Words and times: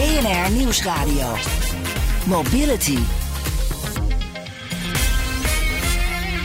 BNR 0.00 0.56
Nieuwsradio. 0.56 1.34
Mobility. 2.26 2.98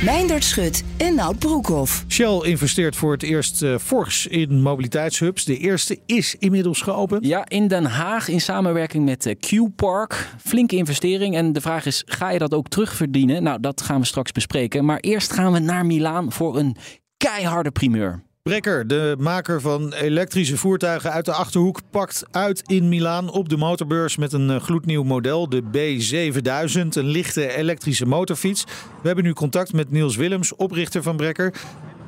Meindert 0.03 0.43
Schut 0.43 0.83
en 0.97 1.15
Nout 1.15 1.39
Broekhoff. 1.39 2.05
Shell 2.07 2.39
investeert 2.41 2.95
voor 2.95 3.11
het 3.11 3.23
eerst 3.23 3.61
uh, 3.61 3.77
fors 3.77 4.27
in 4.27 4.61
mobiliteitshubs. 4.61 5.45
De 5.45 5.57
eerste 5.57 5.99
is 6.05 6.35
inmiddels 6.39 6.81
geopend. 6.81 7.25
Ja, 7.25 7.45
in 7.47 7.67
Den 7.67 7.85
Haag 7.85 8.27
in 8.27 8.41
samenwerking 8.41 9.05
met 9.05 9.25
uh, 9.25 9.33
Q-Park. 9.39 10.29
Flinke 10.45 10.75
investering. 10.75 11.35
En 11.35 11.53
de 11.53 11.61
vraag 11.61 11.85
is, 11.85 12.03
ga 12.05 12.29
je 12.29 12.39
dat 12.39 12.53
ook 12.53 12.67
terugverdienen? 12.67 13.43
Nou, 13.43 13.59
dat 13.59 13.81
gaan 13.81 13.99
we 13.99 14.05
straks 14.05 14.31
bespreken. 14.31 14.85
Maar 14.85 14.99
eerst 14.99 15.33
gaan 15.33 15.51
we 15.51 15.59
naar 15.59 15.85
Milaan 15.85 16.31
voor 16.31 16.57
een 16.57 16.75
keiharde 17.17 17.71
primeur. 17.71 18.23
Brekker, 18.49 18.87
de 18.87 19.15
maker 19.19 19.61
van 19.61 19.93
elektrische 19.93 20.57
voertuigen 20.57 21.11
uit 21.11 21.25
de 21.25 21.31
Achterhoek, 21.31 21.79
pakt 21.91 22.25
uit 22.31 22.61
in 22.65 22.89
Milaan 22.89 23.29
op 23.29 23.49
de 23.49 23.57
motorbeurs 23.57 24.17
met 24.17 24.33
een 24.33 24.61
gloednieuw 24.61 25.03
model, 25.03 25.49
de 25.49 25.61
B7000, 25.61 26.87
een 26.89 27.05
lichte 27.05 27.55
elektrische 27.55 28.05
motorfiets. 28.05 28.63
We 29.01 29.07
hebben 29.07 29.23
nu 29.23 29.33
contact 29.33 29.73
met 29.73 29.91
Niels 29.91 30.15
Willems, 30.15 30.55
oprichter 30.55 31.03
van 31.03 31.15
Brekker. 31.15 31.53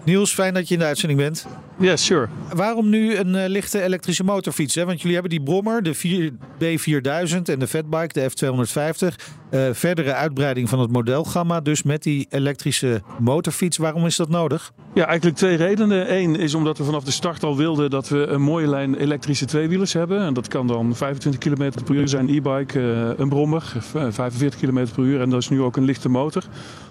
Niels, 0.08 0.33
fijn 0.33 0.53
dat 0.53 0.67
je 0.67 0.73
in 0.73 0.80
de 0.80 0.86
uitzending 0.86 1.19
bent. 1.19 1.47
Ja, 1.80 1.86
yes, 1.86 2.05
sure. 2.05 2.27
Waarom 2.53 2.89
nu 2.89 3.16
een 3.16 3.36
uh, 3.36 3.44
lichte 3.47 3.81
elektrische 3.81 4.23
motorfiets? 4.23 4.75
Hè? 4.75 4.86
Want 4.86 4.97
jullie 4.97 5.13
hebben 5.13 5.31
die 5.31 5.44
Brommer, 5.44 5.83
de 5.83 5.94
4, 5.94 6.31
B4000 6.31 7.41
en 7.44 7.59
de 7.59 7.67
Fatbike, 7.67 8.13
de 8.13 8.30
F250. 8.30 9.16
Uh, 9.52 9.69
verdere 9.72 10.13
uitbreiding 10.13 10.69
van 10.69 10.80
het 10.80 10.91
modelgamma, 10.91 11.61
dus 11.61 11.83
met 11.83 12.03
die 12.03 12.28
elektrische 12.30 13.02
motorfiets. 13.19 13.78
Waarom 13.78 14.05
is 14.05 14.16
dat 14.16 14.30
nodig? 14.30 14.73
Ja, 14.94 15.05
eigenlijk 15.05 15.38
twee 15.38 15.55
redenen. 15.55 16.13
Eén 16.13 16.35
is 16.35 16.53
omdat 16.53 16.78
we 16.78 16.83
vanaf 16.83 17.03
de 17.03 17.11
start 17.11 17.44
al 17.44 17.58
wilden 17.58 17.89
dat 17.89 18.09
we 18.09 18.28
een 18.28 18.41
mooie 18.41 18.67
lijn 18.67 18.95
elektrische 18.95 19.45
tweewielers 19.45 19.94
hebben. 19.94 20.22
En 20.22 20.33
dat 20.33 20.47
kan 20.47 20.67
dan 20.67 20.95
25 20.95 21.41
km 21.41 21.83
per 21.85 21.95
uur 21.95 22.08
zijn, 22.08 22.30
e-bike, 22.30 22.80
uh, 22.80 23.09
een 23.17 23.30
Brommer, 23.30 23.73
45 24.09 24.59
km 24.59 24.88
per 24.95 25.03
uur. 25.03 25.22
En 25.22 25.30
dat 25.30 25.41
is 25.41 25.50
nu 25.50 25.61
ook 25.61 25.78
een 25.78 25.85
lichte 25.85 26.09
motor. 26.09 26.44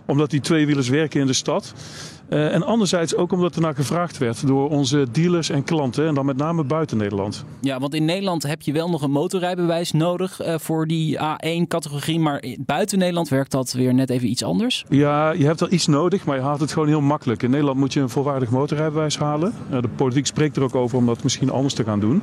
Omdat 0.06 0.30
die 0.30 0.40
tweewielers 0.40 0.88
werken 0.88 1.20
in 1.20 1.26
de 1.26 1.32
stad. 1.32 1.74
Uh, 2.28 2.54
en 2.54 2.62
anderzijds 2.62 3.14
ook 3.16 3.32
omdat 3.32 3.54
er 3.54 3.60
naar 3.60 3.74
gevraagd 3.74 4.18
werd 4.18 4.46
door 4.46 4.70
onze 4.70 5.06
dealers 5.12 5.50
en 5.50 5.64
klanten. 5.64 6.06
En 6.06 6.14
dan 6.14 6.26
met 6.26 6.36
name 6.36 6.64
buiten 6.64 6.96
Nederland. 6.96 7.44
Ja, 7.60 7.78
want 7.78 7.94
in 7.94 8.04
Nederland 8.04 8.42
heb 8.42 8.62
je 8.62 8.72
wel 8.72 8.90
nog 8.90 9.02
een 9.02 9.10
motorrijbewijs 9.10 9.92
nodig 9.92 10.40
uh, 10.46 10.54
voor 10.58 10.86
die 10.86 11.18
A1-categorie. 11.18 12.20
Maar 12.20 12.44
buiten 12.58 12.98
Nederland 12.98 13.28
werkt 13.28 13.50
dat 13.50 13.72
weer 13.72 13.94
net 13.94 14.10
even 14.10 14.28
iets 14.28 14.42
anders? 14.44 14.84
Ja, 14.88 15.30
je 15.30 15.44
hebt 15.44 15.60
wel 15.60 15.72
iets 15.72 15.86
nodig, 15.86 16.24
maar 16.24 16.36
je 16.36 16.42
haalt 16.42 16.60
het 16.60 16.72
gewoon 16.72 16.88
heel 16.88 17.00
makkelijk. 17.00 17.42
In 17.42 17.50
Nederland 17.50 17.78
moet 17.78 17.92
je 17.92 18.00
een 18.00 18.08
volwaardig 18.08 18.50
motorrijbewijs 18.50 19.18
halen. 19.18 19.54
Uh, 19.72 19.80
de 19.82 19.88
politiek 19.88 20.26
spreekt 20.26 20.56
er 20.56 20.62
ook 20.62 20.74
over 20.74 20.98
om 20.98 21.06
dat 21.06 21.22
misschien 21.22 21.50
anders 21.50 21.74
te 21.74 21.84
gaan 21.84 22.00
doen. 22.00 22.22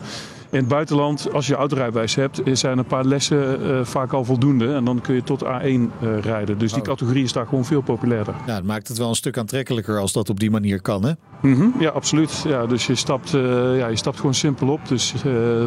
In 0.50 0.60
het 0.60 0.67
buitenland, 0.67 1.34
als 1.34 1.48
je 1.48 1.56
autorijbewijs 1.56 2.16
hebt, 2.16 2.42
zijn 2.52 2.78
een 2.78 2.86
paar 2.86 3.06
lessen 3.06 3.62
uh, 3.62 3.84
vaak 3.86 4.14
al 4.14 4.26
voldoende. 4.26 4.73
En 4.73 4.86
dan 4.86 5.02
kun 5.02 5.16
je 5.16 5.23
tot 5.23 5.44
A1 5.44 5.45
uh, 5.66 6.20
rijden. 6.22 6.58
Dus 6.58 6.72
die 6.72 6.82
Oh. 6.82 6.88
categorie 6.88 7.23
is 7.23 7.33
daar 7.33 7.45
gewoon 7.48 7.66
veel 7.66 7.82
populairder. 7.82 8.36
Ja, 8.48 8.56
het 8.56 8.64
maakt 8.64 8.88
het 8.88 8.98
wel 8.98 9.10
een 9.10 9.16
stuk 9.16 9.38
aantrekkelijker 9.38 9.92
als 9.99 10.14
dat 10.14 10.30
op 10.30 10.39
die 10.39 10.52
manier 10.52 10.81
kan, 10.81 11.05
hè? 11.05 11.11
Mm 11.43 11.55
-hmm. 11.55 11.73
Ja, 11.80 11.89
absoluut. 11.89 12.43
Ja, 12.48 12.65
dus 12.65 12.87
je 12.87 12.95
stapt, 12.95 13.33
uh, 13.33 13.42
ja, 13.77 13.87
je 13.87 13.95
stapt 13.95 14.17
gewoon 14.17 14.33
simpel 14.33 14.67
op. 14.67 14.87
Dus 14.87 15.14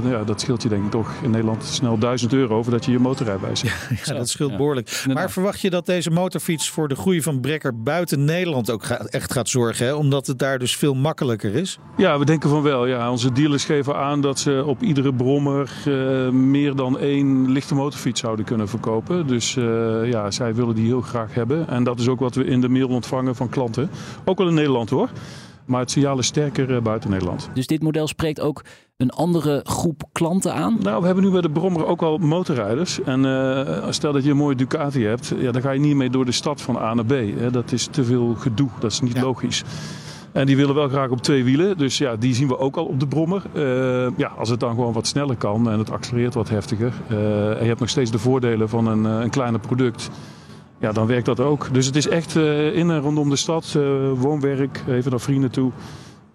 ja, 0.04 0.24
dat 0.24 0.40
scheelt 0.40 0.62
je 0.62 0.68
denk 0.68 0.84
ik 0.84 0.90
toch 0.90 1.12
in 1.22 1.30
Nederland 1.30 1.64
snel 1.64 1.98
1000 1.98 2.32
euro 2.32 2.62
voordat 2.62 2.84
je 2.84 2.92
je 2.92 2.98
motorrijbewijs 2.98 3.62
hebt. 3.62 4.06
Ja, 4.06 4.14
dat 4.14 4.28
scheelt 4.28 4.50
ja. 4.50 4.56
behoorlijk. 4.56 5.04
Maar 5.12 5.30
verwacht 5.30 5.60
je 5.60 5.70
dat 5.70 5.86
deze 5.86 6.10
motorfiets 6.10 6.70
voor 6.70 6.88
de 6.88 6.94
groei 6.94 7.22
van 7.22 7.40
Brekker 7.40 7.82
buiten 7.82 8.24
Nederland 8.24 8.70
ook 8.70 8.84
ga, 8.84 8.98
echt 8.98 9.32
gaat 9.32 9.48
zorgen? 9.48 9.86
Hè? 9.86 9.94
Omdat 9.94 10.26
het 10.26 10.38
daar 10.38 10.58
dus 10.58 10.76
veel 10.76 10.94
makkelijker 10.94 11.54
is? 11.54 11.78
Ja, 11.96 12.18
we 12.18 12.24
denken 12.24 12.50
van 12.50 12.62
wel. 12.62 12.86
Ja, 12.86 13.10
onze 13.10 13.32
dealers 13.32 13.64
geven 13.64 13.96
aan 13.96 14.20
dat 14.20 14.38
ze 14.38 14.62
op 14.66 14.82
iedere 14.82 15.14
brommer 15.14 15.70
uh, 15.88 16.28
meer 16.28 16.74
dan 16.74 16.98
één 16.98 17.50
lichte 17.50 17.74
motorfiets 17.74 18.20
zouden 18.20 18.44
kunnen 18.44 18.68
verkopen. 18.68 19.26
Dus 19.26 19.56
uh, 19.56 20.10
ja, 20.10 20.30
zij 20.30 20.54
willen 20.54 20.74
die 20.74 20.86
heel 20.86 21.00
graag 21.00 21.34
hebben. 21.34 21.68
En 21.68 21.84
dat 21.84 22.00
is 22.00 22.08
ook 22.08 22.20
wat 22.20 22.34
we 22.34 22.44
in 22.44 22.60
de 22.60 22.68
mail 22.68 22.88
ontvangen 22.88 23.34
van 23.36 23.48
klanten. 23.48 23.90
Ook 24.24 24.38
wel 24.38 24.48
in 24.48 24.54
Nederland 24.54 24.90
hoor. 24.90 25.08
Maar 25.66 25.80
het 25.80 25.90
signaal 25.90 26.18
is 26.18 26.26
sterker 26.26 26.70
uh, 26.70 26.80
buiten 26.80 27.10
Nederland. 27.10 27.48
Dus 27.54 27.66
dit 27.66 27.82
model 27.82 28.06
spreekt 28.06 28.40
ook 28.40 28.64
een 28.96 29.10
andere 29.10 29.60
groep 29.64 30.02
klanten 30.12 30.54
aan? 30.54 30.78
Nou, 30.82 31.00
we 31.00 31.06
hebben 31.06 31.24
nu 31.24 31.30
bij 31.30 31.40
de 31.40 31.50
Brommer 31.50 31.86
ook 31.86 32.02
al 32.02 32.18
motorrijders. 32.18 33.02
En 33.02 33.24
uh, 33.24 33.86
stel 33.90 34.12
dat 34.12 34.24
je 34.24 34.30
een 34.30 34.36
mooie 34.36 34.56
Ducati 34.56 35.04
hebt, 35.04 35.32
ja, 35.38 35.52
dan 35.52 35.62
ga 35.62 35.70
je 35.70 35.80
niet 35.80 35.96
mee 35.96 36.10
door 36.10 36.24
de 36.24 36.32
stad 36.32 36.62
van 36.62 36.76
A 36.76 36.94
naar 36.94 37.04
B. 37.04 37.10
Hè. 37.10 37.50
Dat 37.50 37.72
is 37.72 37.86
te 37.86 38.04
veel 38.04 38.34
gedoe, 38.34 38.68
dat 38.78 38.90
is 38.92 39.00
niet 39.00 39.16
ja. 39.16 39.22
logisch. 39.22 39.64
En 40.32 40.46
die 40.46 40.56
willen 40.56 40.74
wel 40.74 40.88
graag 40.88 41.10
op 41.10 41.22
twee 41.22 41.44
wielen. 41.44 41.78
Dus 41.78 41.98
ja, 41.98 42.16
die 42.16 42.34
zien 42.34 42.48
we 42.48 42.58
ook 42.58 42.76
al 42.76 42.84
op 42.84 43.00
de 43.00 43.06
brommer. 43.06 43.42
Uh, 43.54 43.62
ja, 44.16 44.32
als 44.38 44.48
het 44.48 44.60
dan 44.60 44.70
gewoon 44.70 44.92
wat 44.92 45.06
sneller 45.06 45.36
kan 45.36 45.70
en 45.70 45.78
het 45.78 45.90
accelereert 45.90 46.34
wat 46.34 46.48
heftiger. 46.48 46.92
Uh, 47.10 47.50
en 47.50 47.60
je 47.60 47.68
hebt 47.68 47.80
nog 47.80 47.88
steeds 47.88 48.10
de 48.10 48.18
voordelen 48.18 48.68
van 48.68 48.86
een, 48.86 49.04
een 49.04 49.30
kleiner 49.30 49.60
product. 49.60 50.10
Ja, 50.80 50.92
dan 50.92 51.06
werkt 51.06 51.26
dat 51.26 51.40
ook. 51.40 51.68
Dus 51.72 51.86
het 51.86 51.96
is 51.96 52.08
echt 52.08 52.34
uh, 52.34 52.76
in 52.76 52.90
en 52.90 53.00
rondom 53.00 53.30
de 53.30 53.36
stad. 53.36 53.78
woonwerk, 54.14 54.82
even 54.88 55.10
naar 55.10 55.20
vrienden 55.20 55.50
toe. 55.50 55.72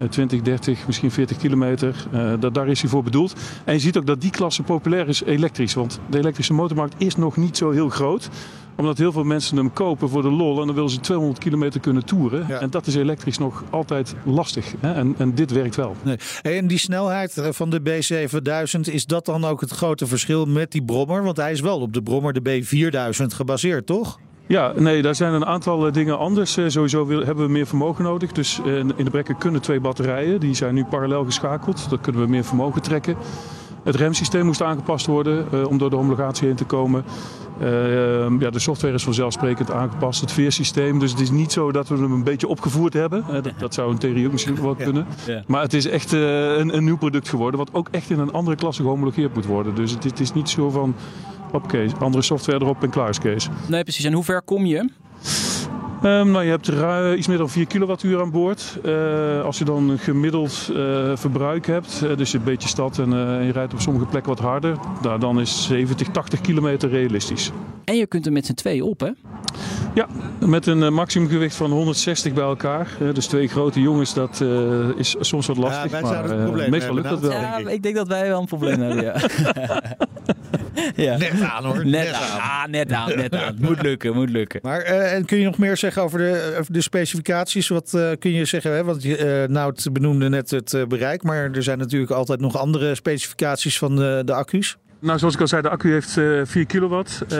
20, 0.08 0.40
30, 0.42 0.86
misschien 0.86 1.10
40 1.10 1.36
kilometer. 1.36 2.06
Uh, 2.14 2.32
dat, 2.40 2.54
daar 2.54 2.68
is 2.68 2.80
hij 2.80 2.90
voor 2.90 3.02
bedoeld. 3.02 3.34
En 3.64 3.74
je 3.74 3.80
ziet 3.80 3.96
ook 3.96 4.06
dat 4.06 4.20
die 4.20 4.30
klasse 4.30 4.62
populair 4.62 5.08
is 5.08 5.22
elektrisch. 5.22 5.74
Want 5.74 6.00
de 6.10 6.18
elektrische 6.18 6.52
motormarkt 6.52 6.94
is 6.98 7.16
nog 7.16 7.36
niet 7.36 7.56
zo 7.56 7.70
heel 7.70 7.88
groot. 7.88 8.28
Omdat 8.76 8.98
heel 8.98 9.12
veel 9.12 9.24
mensen 9.24 9.56
hem 9.56 9.72
kopen 9.72 10.08
voor 10.08 10.22
de 10.22 10.30
lol. 10.30 10.60
En 10.60 10.66
dan 10.66 10.74
willen 10.74 10.90
ze 10.90 11.00
200 11.00 11.38
kilometer 11.38 11.80
kunnen 11.80 12.04
toeren. 12.04 12.44
Ja. 12.48 12.60
En 12.60 12.70
dat 12.70 12.86
is 12.86 12.94
elektrisch 12.94 13.38
nog 13.38 13.64
altijd 13.70 14.14
lastig. 14.24 14.74
Hè? 14.80 14.92
En, 14.92 15.14
en, 15.18 15.34
dit 15.34 15.50
werkt 15.50 15.76
wel. 15.76 15.96
Nee. 16.02 16.16
En 16.42 16.66
die 16.66 16.78
snelheid 16.78 17.48
van 17.50 17.70
de 17.70 17.80
B7000, 17.80 18.92
is 18.92 19.06
dat 19.06 19.24
dan 19.24 19.44
ook 19.44 19.60
het 19.60 19.70
grote 19.70 20.06
verschil 20.06 20.44
met 20.44 20.72
die 20.72 20.84
brommer? 20.84 21.22
Want 21.22 21.36
hij 21.36 21.52
is 21.52 21.60
wel 21.60 21.80
op 21.80 21.92
de 21.92 22.02
brommer 22.02 22.32
de 22.32 22.62
B4000 22.62 23.24
gebaseerd, 23.26 23.86
toch? 23.86 24.18
Ja, 24.46 24.72
nee, 24.76 25.02
daar 25.02 25.14
zijn 25.14 25.32
een 25.32 25.46
aantal 25.46 25.92
dingen 25.92 26.18
anders. 26.18 26.56
Uh, 26.56 26.68
sowieso 26.68 27.08
hebben 27.08 27.46
we 27.46 27.52
meer 27.52 27.66
vermogen 27.66 28.04
nodig. 28.04 28.32
Dus 28.32 28.60
uh, 28.66 28.78
in 28.78 29.04
de 29.04 29.10
brekken 29.10 29.38
kunnen 29.38 29.60
twee 29.60 29.80
batterijen. 29.80 30.40
Die 30.40 30.54
zijn 30.54 30.74
nu 30.74 30.84
parallel 30.84 31.24
geschakeld. 31.24 31.86
Dan 31.90 32.00
kunnen 32.00 32.22
we 32.22 32.28
meer 32.28 32.44
vermogen 32.44 32.82
trekken. 32.82 33.16
Het 33.84 33.94
remsysteem 33.94 34.46
moest 34.46 34.62
aangepast 34.62 35.06
worden 35.06 35.46
uh, 35.54 35.66
om 35.66 35.78
door 35.78 35.90
de 35.90 35.96
homologatie 35.96 36.46
heen 36.46 36.56
te 36.56 36.64
komen. 36.64 37.04
ja, 38.38 38.50
de 38.50 38.58
software 38.58 38.94
is 38.94 39.04
vanzelfsprekend 39.04 39.70
aangepast. 39.70 40.20
Het 40.20 40.32
veersysteem. 40.32 40.98
Dus 40.98 41.10
het 41.10 41.20
is 41.20 41.30
niet 41.30 41.52
zo 41.52 41.72
dat 41.72 41.88
we 41.88 41.94
hem 41.94 42.12
een 42.12 42.24
beetje 42.24 42.48
opgevoerd 42.48 42.92
hebben. 42.92 43.24
Dat, 43.32 43.52
dat, 43.58 43.74
zou 43.74 43.90
in 43.90 43.98
theorie 43.98 44.26
ook 44.26 44.32
misschien 44.32 44.62
wel 44.62 44.74
kunnen. 44.74 45.06
Ja, 45.26 45.32
ja. 45.32 45.42
Maar 45.46 45.62
het 45.62 45.74
is 45.74 45.86
echt 45.86 46.12
een, 46.12 46.76
een 46.76 46.84
nieuw 46.84 46.96
product 46.96 47.28
geworden. 47.28 47.58
Wat 47.58 47.74
ook 47.74 47.88
echt 47.90 48.10
in 48.10 48.18
een 48.18 48.32
andere 48.32 48.56
klasse 48.56 48.82
gehomologeerd 48.82 49.34
moet 49.34 49.46
worden. 49.46 49.74
Dus 49.74 49.90
het, 49.90 50.04
het 50.04 50.20
is 50.20 50.32
niet 50.32 50.48
zo 50.48 50.70
van... 50.70 50.94
Oké, 51.52 51.86
andere 51.98 52.22
software 52.22 52.60
erop 52.60 52.82
en 52.82 52.90
klaar 52.90 53.08
is 53.08 53.18
Kees. 53.18 53.48
Nee, 53.68 53.82
precies. 53.82 54.04
En 54.04 54.12
hoe 54.12 54.24
ver 54.24 54.42
kom 54.42 54.66
je? 54.66 54.90
Um, 56.04 56.30
nou, 56.30 56.44
je 56.44 56.50
hebt 56.50 56.66
er 56.66 57.16
iets 57.16 57.26
meer 57.26 57.38
dan 57.38 57.50
4 57.50 57.66
kilowattuur 57.66 58.20
aan 58.20 58.30
boord. 58.30 58.78
Uh, 58.84 59.44
als 59.44 59.58
je 59.58 59.64
dan 59.64 59.88
een 59.88 59.98
gemiddeld 59.98 60.70
uh, 60.72 61.16
verbruik 61.16 61.66
hebt, 61.66 62.00
uh, 62.04 62.16
dus 62.16 62.30
je 62.30 62.38
een 62.38 62.44
beetje 62.44 62.68
stad 62.68 62.98
en 62.98 63.10
je 63.44 63.52
rijdt 63.52 63.72
op 63.72 63.80
sommige 63.80 64.06
plekken 64.06 64.34
wat 64.34 64.40
harder, 64.40 64.76
nou, 65.02 65.20
dan 65.20 65.40
is 65.40 65.66
70, 65.66 66.08
80 66.08 66.40
kilometer 66.40 66.88
realistisch. 66.88 67.50
En 67.84 67.96
je 67.96 68.06
kunt 68.06 68.26
er 68.26 68.32
met 68.32 68.46
z'n 68.46 68.54
twee 68.54 68.84
op, 68.84 69.00
hè? 69.00 69.10
Ja, 69.94 70.06
met 70.38 70.66
een 70.66 70.94
maximumgewicht 70.94 71.56
van 71.56 71.70
160 71.70 72.32
bij 72.32 72.44
elkaar. 72.44 72.88
dus 73.12 73.26
twee 73.26 73.48
grote 73.48 73.80
jongens, 73.80 74.14
dat 74.14 74.44
is 74.96 75.16
soms 75.20 75.46
wat 75.46 75.56
lastig. 75.56 75.84
Ja, 75.84 75.90
wij 75.90 76.02
maar 76.02 76.24
het 76.24 76.44
probleem 76.44 76.70
meestal 76.70 76.94
lukt 76.94 77.08
dat 77.08 77.20
wel. 77.20 77.30
Ja, 77.30 77.56
ik. 77.56 77.68
ik 77.68 77.82
denk 77.82 77.94
dat 77.94 78.08
wij 78.08 78.28
wel 78.28 78.40
een 78.40 78.46
probleem 78.46 78.80
hebben, 78.80 79.04
ja. 79.04 79.14
ja. 80.96 81.16
Net 81.16 81.40
aan 81.40 81.64
hoor. 81.64 81.76
Net, 81.76 81.84
net 81.84 82.12
aan. 82.12 82.40
aan. 82.40 82.64
Ah, 82.64 82.70
net 82.70 82.92
aan, 82.92 83.16
net 83.16 83.34
aan. 83.34 83.56
Moet 83.60 83.82
lukken, 83.82 84.14
moet 84.14 84.30
lukken. 84.30 84.60
Maar 84.62 85.14
uh, 85.16 85.24
kun 85.24 85.38
je 85.38 85.44
nog 85.44 85.58
meer 85.58 85.76
zeggen 85.76 86.02
over 86.02 86.18
de, 86.18 86.56
over 86.58 86.72
de 86.72 86.80
specificaties? 86.80 87.68
Wat 87.68 87.92
uh, 87.94 88.10
kun 88.18 88.32
je 88.32 88.44
zeggen? 88.44 88.72
Hè? 88.72 88.84
Want 88.84 89.04
uh, 89.04 89.44
Nout 89.44 89.88
benoemde 89.92 90.28
net 90.28 90.50
het 90.50 90.84
bereik, 90.88 91.22
maar 91.22 91.50
er 91.50 91.62
zijn 91.62 91.78
natuurlijk 91.78 92.10
altijd 92.10 92.40
nog 92.40 92.56
andere 92.56 92.94
specificaties 92.94 93.78
van 93.78 93.96
de, 93.96 94.22
de 94.24 94.32
accu's. 94.34 94.76
Nou, 95.02 95.18
zoals 95.18 95.34
ik 95.34 95.40
al 95.40 95.48
zei, 95.48 95.62
de 95.62 95.68
accu 95.68 95.92
heeft 95.92 96.16
eh 96.16 96.40
4 96.44 96.66
kilowatt 96.66 97.24
eh, 97.28 97.38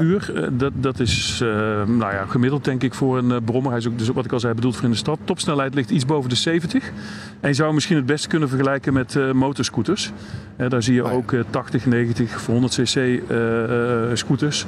uur. 0.00 0.32
Eh, 0.34 0.48
dat, 0.52 0.72
dat 0.74 1.00
is 1.00 1.40
eh, 1.42 1.48
nou 1.86 2.12
ja, 2.12 2.24
gemiddeld 2.28 2.64
denk 2.64 2.82
ik 2.82 2.94
voor 2.94 3.18
een 3.18 3.30
eh, 3.30 3.36
brommer. 3.44 3.70
Hij 3.70 3.80
is 3.80 3.88
ook, 3.88 3.98
dus 3.98 4.08
wat 4.08 4.24
ik 4.24 4.32
al 4.32 4.40
zei, 4.40 4.54
bedoeld 4.54 4.74
voor 4.74 4.84
in 4.84 4.90
de 4.90 4.96
stad. 4.96 5.18
Topsnelheid 5.24 5.74
ligt 5.74 5.90
iets 5.90 6.06
boven 6.06 6.30
de 6.30 6.36
70. 6.36 6.90
En 7.40 7.48
je 7.48 7.54
zou 7.54 7.74
misschien 7.74 7.96
het 7.96 8.06
beste 8.06 8.28
kunnen 8.28 8.48
vergelijken 8.48 8.92
met 8.92 9.16
eh, 9.16 9.32
motorscooters. 9.32 10.12
Eh, 10.56 10.68
daar 10.68 10.82
zie 10.82 10.94
je 10.94 11.02
ook 11.02 11.32
eh, 11.32 11.40
80, 11.50 11.86
90 11.86 12.34
of 12.34 12.46
100 12.46 12.72
cc 12.74 12.96
eh, 12.96 14.10
eh, 14.10 14.16
scooters. 14.16 14.66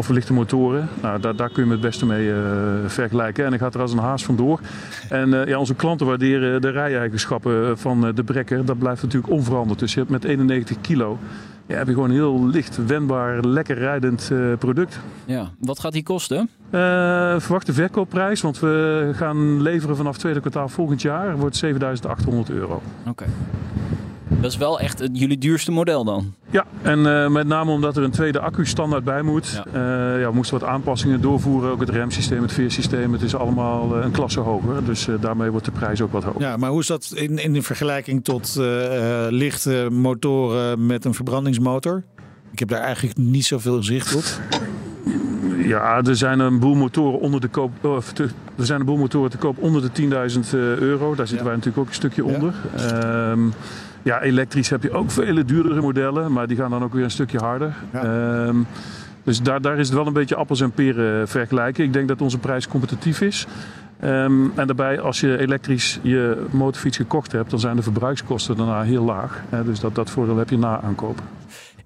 Of 0.00 0.08
lichte 0.08 0.32
motoren. 0.32 0.88
Nou, 1.02 1.20
daar, 1.20 1.36
daar 1.36 1.48
kun 1.48 1.56
je 1.56 1.62
hem 1.62 1.70
het 1.70 1.80
beste 1.80 2.06
mee 2.06 2.32
eh, 2.32 2.38
vergelijken. 2.86 3.44
En 3.44 3.50
dan 3.50 3.58
gaat 3.58 3.74
er 3.74 3.80
als 3.80 3.92
een 3.92 3.98
haas 3.98 4.24
vandoor. 4.24 4.60
En 5.08 5.40
eh, 5.40 5.48
ja, 5.48 5.58
onze 5.58 5.74
klanten 5.74 6.06
waarderen 6.06 6.60
de 6.60 6.70
rijeigenschappen 6.70 7.78
van 7.78 8.06
eh, 8.06 8.14
de 8.14 8.24
Brekker. 8.24 8.64
Dat 8.64 8.78
blijft 8.78 9.02
natuurlijk 9.02 9.32
onveranderd. 9.32 9.78
Dus 9.78 9.92
je 9.92 9.98
hebt 9.98 10.10
met 10.10 10.24
91 10.24 10.80
kilo 10.80 11.18
ja, 11.66 11.76
heb 11.76 11.86
je 11.86 11.92
gewoon 11.92 12.08
een 12.08 12.14
heel 12.14 12.46
licht, 12.46 12.86
wendbaar, 12.86 13.40
lekker 13.40 13.78
rijdend 13.78 14.30
product. 14.58 15.00
Ja, 15.24 15.50
wat 15.58 15.80
gaat 15.80 15.92
die 15.92 16.02
kosten? 16.02 16.48
Verwachte 17.40 17.72
verkoopprijs, 17.72 18.40
want 18.40 18.58
we 18.58 19.10
gaan 19.14 19.62
leveren 19.62 19.96
vanaf 19.96 20.18
tweede 20.18 20.40
kwartaal 20.40 20.68
volgend 20.68 21.02
jaar, 21.02 21.36
wordt 21.36 21.56
7800 21.56 22.50
euro. 22.50 22.82
Oké. 23.06 23.24
Dat 24.40 24.50
is 24.50 24.56
wel 24.56 24.80
echt 24.80 24.98
het- 24.98 25.10
jullie 25.18 25.38
duurste 25.38 25.70
model 25.72 26.04
dan? 26.04 26.34
Ja, 26.50 26.64
en 26.82 27.06
eh, 27.22 27.28
met 27.30 27.46
name 27.46 27.70
omdat 27.70 27.96
er 27.96 28.02
een 28.02 28.10
tweede 28.10 28.40
accu 28.40 28.66
standaard 28.66 29.04
bij 29.04 29.22
moet. 29.22 29.48
Ja. 29.48 29.64
Ja. 29.80 30.16
ja, 30.16 30.28
we 30.28 30.34
moesten 30.34 30.58
wat 30.58 30.68
aanpassingen 30.68 31.20
doorvoeren. 31.20 31.70
Ook 31.70 31.80
het 31.80 31.88
remsysteem, 31.88 32.42
het 32.42 32.52
veersysteem. 32.52 33.12
Het 33.12 33.22
is 33.22 33.34
allemaal 33.34 33.96
eh, 33.96 34.04
een 34.04 34.10
klasse 34.10 34.40
hoger. 34.40 34.84
Dus 34.84 35.08
eh, 35.08 35.14
daarmee 35.20 35.50
wordt 35.50 35.66
de 35.66 35.72
prijs 35.72 36.00
ook 36.02 36.12
wat 36.12 36.24
hoger. 36.24 36.40
Ja, 36.40 36.56
maar 36.56 36.70
hoe 36.70 36.80
is 36.80 36.86
dat 36.86 37.12
in, 37.14 37.38
in 37.38 37.52
de 37.52 37.62
vergelijking 37.62 38.24
tot 38.24 38.56
eh, 38.58 39.24
eh, 39.26 39.32
lichte 39.32 39.88
motoren 39.90 40.86
met 40.86 41.04
een 41.04 41.14
verbrandingsmotor? 41.14 42.02
Ik 42.52 42.58
heb 42.58 42.68
daar 42.68 42.80
eigenlijk 42.80 43.18
niet 43.18 43.44
zoveel 43.46 43.82
zicht 43.82 44.14
op. 44.14 44.24
Ja, 45.64 46.02
er 46.04 46.16
zijn 46.16 46.38
een 46.40 46.58
boel 46.58 46.74
motoren 46.74 47.20
onder 47.20 47.40
de 47.40 47.48
koop. 47.48 47.84
Of 47.84 48.12
te- 48.12 48.28
er 48.58 48.66
zijn 48.66 48.80
een 48.80 48.86
boel 48.86 48.96
motoren 48.96 49.30
te 49.30 49.36
koop 49.36 49.58
onder 49.58 49.82
de 49.82 49.90
10.000 49.92 50.40
euro. 50.54 51.14
Daar 51.14 51.26
zitten 51.26 51.36
Ja. 51.36 51.42
wij 51.44 51.52
natuurlijk 51.54 51.78
ook 51.78 51.88
een 51.88 51.94
stukje 51.94 52.24
Ja. 52.26 52.34
onder. 52.34 52.54
Ehm, 52.76 53.40
ja, 54.02 54.20
elektrisch 54.20 54.70
heb 54.70 54.82
je 54.82 54.92
ook 54.92 55.10
vele 55.10 55.44
duurdere 55.44 55.80
modellen, 55.80 56.32
maar 56.32 56.46
die 56.46 56.56
gaan 56.56 56.70
dan 56.70 56.82
ook 56.82 56.92
weer 56.92 57.04
een 57.04 57.10
stukje 57.10 57.38
harder. 57.38 57.74
Ja. 57.92 58.02
Ehm, 58.02 58.56
dus 59.24 59.42
daar, 59.42 59.60
daar 59.60 59.78
is 59.78 59.86
het 59.86 59.96
wel 59.96 60.06
een 60.06 60.12
beetje 60.12 60.36
appels 60.36 60.60
en 60.60 60.70
peren 60.70 61.28
vergelijken. 61.28 61.84
Ik 61.84 61.92
denk 61.92 62.08
dat 62.08 62.20
onze 62.20 62.38
prijs 62.38 62.68
competitief 62.68 63.20
is. 63.20 63.46
Ehm, 64.00 64.44
en 64.54 64.66
daarbij, 64.66 65.00
als 65.00 65.20
je 65.20 65.38
elektrisch 65.38 65.98
je 66.02 66.46
motorfiets 66.50 66.96
gekocht 66.96 67.32
hebt, 67.32 67.50
dan 67.50 67.60
zijn 67.60 67.76
de 67.76 67.82
verbruikskosten 67.82 68.56
daarna 68.56 68.82
heel 68.82 69.04
laag. 69.04 69.42
Dus 69.64 69.80
dat, 69.80 69.94
dat 69.94 70.10
voordeel 70.10 70.36
heb 70.36 70.50
je 70.50 70.58
na 70.58 70.80
aankoop. 70.80 71.18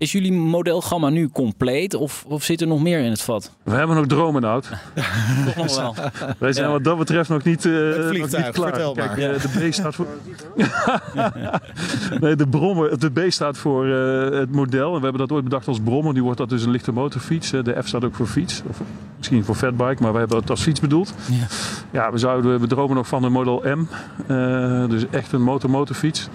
Is 0.05 0.13
jullie 0.13 0.33
modelgamma 0.33 1.09
nu 1.09 1.29
compleet 1.29 1.95
of, 1.95 2.25
of 2.29 2.43
zit 2.43 2.61
er 2.61 2.67
nog 2.67 2.83
meer 2.83 2.99
in 2.99 3.11
het 3.11 3.21
vat? 3.23 3.51
We 3.63 3.71
hebben 3.75 3.97
nog 3.97 4.07
dromen, 4.07 4.45
Oud. 4.45 4.69
Toch 5.47 5.57
nog 5.57 5.77
wel. 5.77 5.95
Wij 6.39 6.53
zijn 6.53 6.67
Ja. 6.67 6.73
wat 6.73 6.85
dat 6.85 6.99
betreft 6.99 7.29
nog 7.29 7.43
niet, 7.43 7.65
eh, 7.65 7.73
nog 7.73 8.07
vliegtuig, 8.09 8.45
niet 8.45 8.55
klaar. 8.55 8.69
vertel 8.69 8.95
maar. 8.95 9.09
Kijk, 9.15 9.37
eh, 9.37 9.43
de 9.43 9.69
B 9.69 9.73
staat 9.75 9.95
voor. 9.95 10.07
nee, 12.21 12.37
de 12.37 12.47
brommer. 12.47 12.99
De 12.99 13.11
B 13.11 13.21
staat 13.33 13.59
voor 13.59 13.87
eh, 13.87 14.39
het 14.39 14.53
model. 14.53 14.89
En 14.95 14.99
we 14.99 15.03
hebben 15.03 15.21
dat 15.29 15.33
ooit 15.33 15.45
bedacht 15.45 15.69
als 15.69 15.81
brommer. 15.81 16.13
Nu 16.15 16.23
wordt 16.23 16.39
dat 16.39 16.49
dus 16.49 16.65
een 16.65 16.71
lichte 16.71 16.93
motorfiets. 16.93 17.51
De 17.51 17.77
F 17.83 17.87
staat 17.89 18.05
ook 18.05 18.15
voor 18.15 18.27
fiets. 18.27 18.63
Of 18.69 18.81
misschien 19.17 19.45
voor 19.45 19.55
fatbike, 19.55 20.03
maar 20.03 20.13
we 20.13 20.19
hebben 20.19 20.37
het 20.39 20.51
als 20.51 20.63
fiets 20.63 20.81
bedoeld. 20.81 21.15
Ja. 21.31 21.47
Ja, 21.91 22.13
we, 22.13 22.19
zouden, 22.19 22.61
we 22.61 22.67
dromen 22.67 22.97
nog 22.97 23.07
van 23.09 23.25
een 23.25 23.33
model 23.33 23.63
M. 23.65 23.87
Eh, 24.27 24.89
dus 24.89 25.05
echt 25.11 25.33
een 25.33 25.43
motor-motorfiets. 25.43 26.29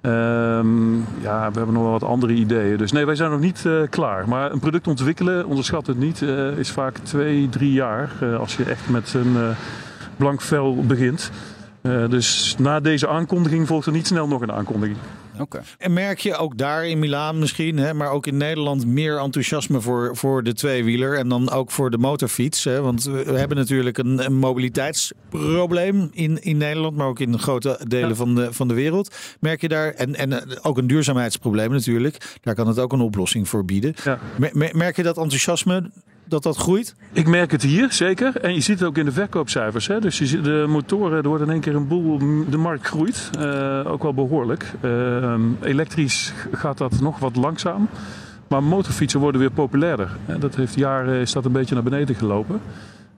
Ehm, 0.00 0.96
ja, 0.98 1.50
we 1.50 1.56
hebben 1.56 1.72
nog 1.72 1.82
wel 1.82 1.92
wat 1.92 2.04
andere 2.04 2.32
ideeën. 2.32 2.76
Dus 2.76 2.92
nee, 2.92 3.06
wij 3.06 3.14
zijn 3.14 3.30
nog 3.30 3.40
niet 3.40 3.66
eh, 3.66 3.72
klaar. 3.90 4.28
Maar 4.28 4.52
een 4.52 4.58
product 4.58 4.86
ontwikkelen, 4.86 5.46
onderschat 5.46 5.86
het 5.86 5.98
niet, 5.98 6.22
eh, 6.22 6.58
is 6.58 6.70
vaak 6.70 6.98
twee, 6.98 7.48
drie 7.48 7.72
jaar. 7.72 8.10
eh, 8.20 8.38
als 8.38 8.56
je 8.56 8.64
echt 8.64 8.88
met 8.88 9.14
een 9.14 9.36
blank 10.16 10.40
vel 10.40 10.84
begint. 10.86 11.30
Dus 11.82 12.54
na 12.58 12.80
deze 12.80 13.08
aankondiging 13.08 13.66
volgt 13.66 13.86
er 13.86 13.92
niet 13.92 14.06
snel 14.06 14.28
nog 14.28 14.40
een 14.40 14.52
aankondiging. 14.52 14.98
En 15.78 15.92
merk 15.92 16.18
je 16.18 16.36
ook 16.36 16.58
daar 16.58 16.86
in 16.86 16.98
Milaan 16.98 17.38
misschien, 17.38 17.76
hè, 17.78 17.94
maar 17.94 18.10
ook 18.10 18.26
in 18.26 18.36
Nederland 18.36 18.86
meer 18.86 19.18
enthousiasme 19.18 19.80
voor, 19.80 20.16
voor 20.16 20.42
de 20.42 20.52
tweewieler 20.54 21.18
en 21.18 21.28
dan 21.28 21.50
ook 21.50 21.70
voor 21.70 21.90
de 21.90 21.98
motorfiets? 21.98 22.64
Hè? 22.64 22.80
Want 22.80 23.04
we 23.04 23.32
hebben 23.32 23.56
natuurlijk 23.56 23.98
een, 23.98 24.24
een 24.24 24.34
mobiliteitsprobleem 24.36 26.08
in, 26.12 26.42
in 26.42 26.56
Nederland, 26.56 26.96
maar 26.96 27.06
ook 27.06 27.20
in 27.20 27.38
grote 27.38 27.80
delen 27.88 28.08
Ja. 28.08 28.14
van, 28.14 28.34
de, 28.34 28.52
van 28.52 28.68
de 28.68 28.74
wereld. 28.74 29.14
Merk 29.40 29.60
je 29.60 29.68
daar, 29.68 29.90
en, 29.92 30.14
en 30.14 30.32
eh, 30.32 30.56
ook 30.62 30.78
een 30.78 30.86
duurzaamheidsprobleem 30.86 31.70
natuurlijk, 31.70 32.38
daar 32.42 32.54
kan 32.54 32.68
het 32.68 32.78
ook 32.78 32.92
een 32.92 33.00
oplossing 33.00 33.48
voor 33.48 33.64
bieden. 33.64 33.94
Ja. 34.04 34.18
Merk 34.72 34.96
je 34.96 35.02
dat 35.02 35.16
enthousiasme, 35.18 35.90
dat 36.30 36.42
dat 36.42 36.56
groeit? 36.56 36.94
Ik 37.12 37.26
merk 37.26 37.50
het 37.50 37.62
hier, 37.62 37.92
zeker. 37.92 38.36
En 38.36 38.54
je 38.54 38.60
ziet 38.60 38.78
het 38.78 38.88
ook 38.88 38.98
in 38.98 39.04
de 39.04 39.12
verkoopcijfers. 39.12 39.86
Hè? 39.86 40.00
Dus 40.00 40.18
je 40.18 40.26
ziet 40.26 40.44
de 40.44 40.64
motoren, 40.68 41.22
er 41.22 41.28
wordt 41.28 41.44
in 41.44 41.50
één 41.50 41.60
keer 41.60 41.74
een 41.74 41.88
boel, 41.88 42.18
de 42.50 42.56
markt 42.56 42.86
groeit. 42.86 43.30
eh, 43.38 43.80
ook 43.92 44.02
wel 44.02 44.14
behoorlijk. 44.14 44.72
Ehm, 44.80 45.40
elektrisch 45.62 46.32
gaat 46.52 46.78
dat 46.78 47.00
nog 47.00 47.18
wat 47.18 47.36
langzaam. 47.36 47.88
Maar 48.48 48.62
motorfietsen 48.62 49.20
worden 49.20 49.40
weer 49.40 49.50
populairder. 49.50 50.10
Dat 50.38 50.54
heeft 50.54 50.74
jaren 50.74 51.20
is 51.20 51.32
dat 51.32 51.44
een 51.44 51.52
beetje 51.52 51.74
naar 51.74 51.82
beneden 51.84 52.14
gelopen. 52.14 52.60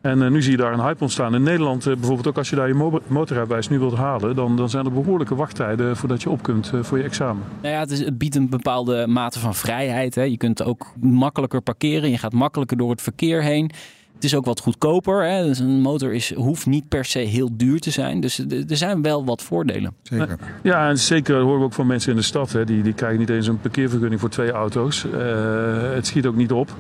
En 0.03 0.23
eh, 0.23 0.31
nu 0.31 0.43
zie 0.43 0.51
je 0.51 0.57
daar 0.57 0.73
een 0.73 0.81
hype 0.81 1.03
ontstaan. 1.03 1.35
In 1.35 1.43
Nederland 1.43 1.87
eh, 1.87 1.93
bijvoorbeeld 1.93 2.27
ook 2.27 2.39
als 2.39 2.51
je 2.51 2.57
daar 2.57 2.69
je 2.69 2.75
mo- 2.75 3.03
motorrijbewijs 3.07 3.69
nu 3.69 3.79
wilt 3.79 3.95
halen... 3.95 4.35
Dan, 4.35 4.57
dan 4.57 4.71
zijn 4.71 4.85
er 4.85 4.93
behoorlijke 4.93 5.35
wachttijden 5.35 5.97
voordat 5.97 6.23
je 6.23 6.31
op 6.31 6.43
kunt 6.43 6.71
eh, 6.75 6.83
voor 6.83 6.99
je 6.99 7.05
examen. 7.05 7.43
Nou 7.63 7.75
ja, 7.75 7.81
het, 7.81 7.91
is, 7.91 8.05
het 8.05 8.19
biedt 8.19 8.35
een 8.35 8.49
bepaalde 8.49 9.07
mate 9.07 9.39
van 9.39 9.55
vrijheid. 9.55 10.15
Hè. 10.15 10.23
Je 10.23 10.37
kunt 10.37 10.63
ook 10.63 10.93
makkelijker 11.01 11.61
parkeren. 11.61 12.11
Je 12.11 12.19
gaat 12.19 12.33
makkelijker 12.33 12.77
door 12.77 12.91
het 12.91 13.03
verkeer 13.03 13.43
heen. 13.43 13.71
Het 14.15 14.25
is 14.25 14.37
ook 14.37 14.45
wat 14.45 14.61
goedkoper. 14.61 15.25
Hè. 15.25 15.45
Dus 15.45 15.59
een 15.59 15.81
motor 15.81 16.13
is, 16.15 16.35
hoeft 16.35 16.67
niet 16.67 16.89
per 16.89 17.05
se 17.05 17.19
heel 17.19 17.49
duur 17.53 17.81
te 17.81 17.91
zijn. 17.91 18.21
Dus 18.21 18.39
er 18.69 18.77
zijn 18.77 19.03
wel 19.03 19.25
wat 19.25 19.43
voordelen. 19.43 19.95
Zeker. 20.03 20.39
Ja, 20.63 20.89
en 20.89 20.99
zeker 20.99 21.41
horen 21.41 21.59
we 21.59 21.65
ook 21.65 21.73
van 21.73 21.87
mensen 21.87 22.11
in 22.11 22.17
de 22.17 22.23
stad. 22.23 22.53
Hè. 22.53 22.65
Die, 22.65 22.83
die 22.83 22.93
krijgen 22.93 23.19
niet 23.19 23.31
eens 23.31 23.47
een 23.47 23.61
parkeervergunning 23.61 24.21
voor 24.21 24.31
twee 24.31 24.51
auto's. 24.51 25.07
Eh, 25.13 25.93
het 25.95 26.07
schiet 26.07 26.27
ook 26.27 26.37
niet 26.37 26.53
op. 26.53 26.77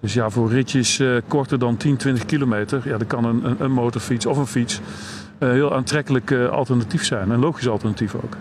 Dus 0.00 0.14
ja, 0.14 0.30
voor 0.30 0.50
ritjes 0.50 0.98
eh, 0.98 1.16
korter 1.28 1.58
dan 1.58 1.76
10, 1.76 1.96
20 1.96 2.24
kilometer... 2.24 2.82
Ja, 2.84 2.98
dan 2.98 3.06
kan 3.06 3.24
een, 3.24 3.44
een, 3.44 3.56
een 3.58 3.72
motorfiets 3.72 4.26
of 4.26 4.36
een 4.36 4.46
fiets 4.46 4.80
eh, 5.38 5.50
heel 5.50 5.74
aantrekkelijk 5.74 6.30
eh, 6.30 6.48
alternatief 6.48 7.04
zijn. 7.04 7.30
Een 7.30 7.40
logisch 7.40 7.68
alternatief 7.68 8.14
ook. 8.14 8.36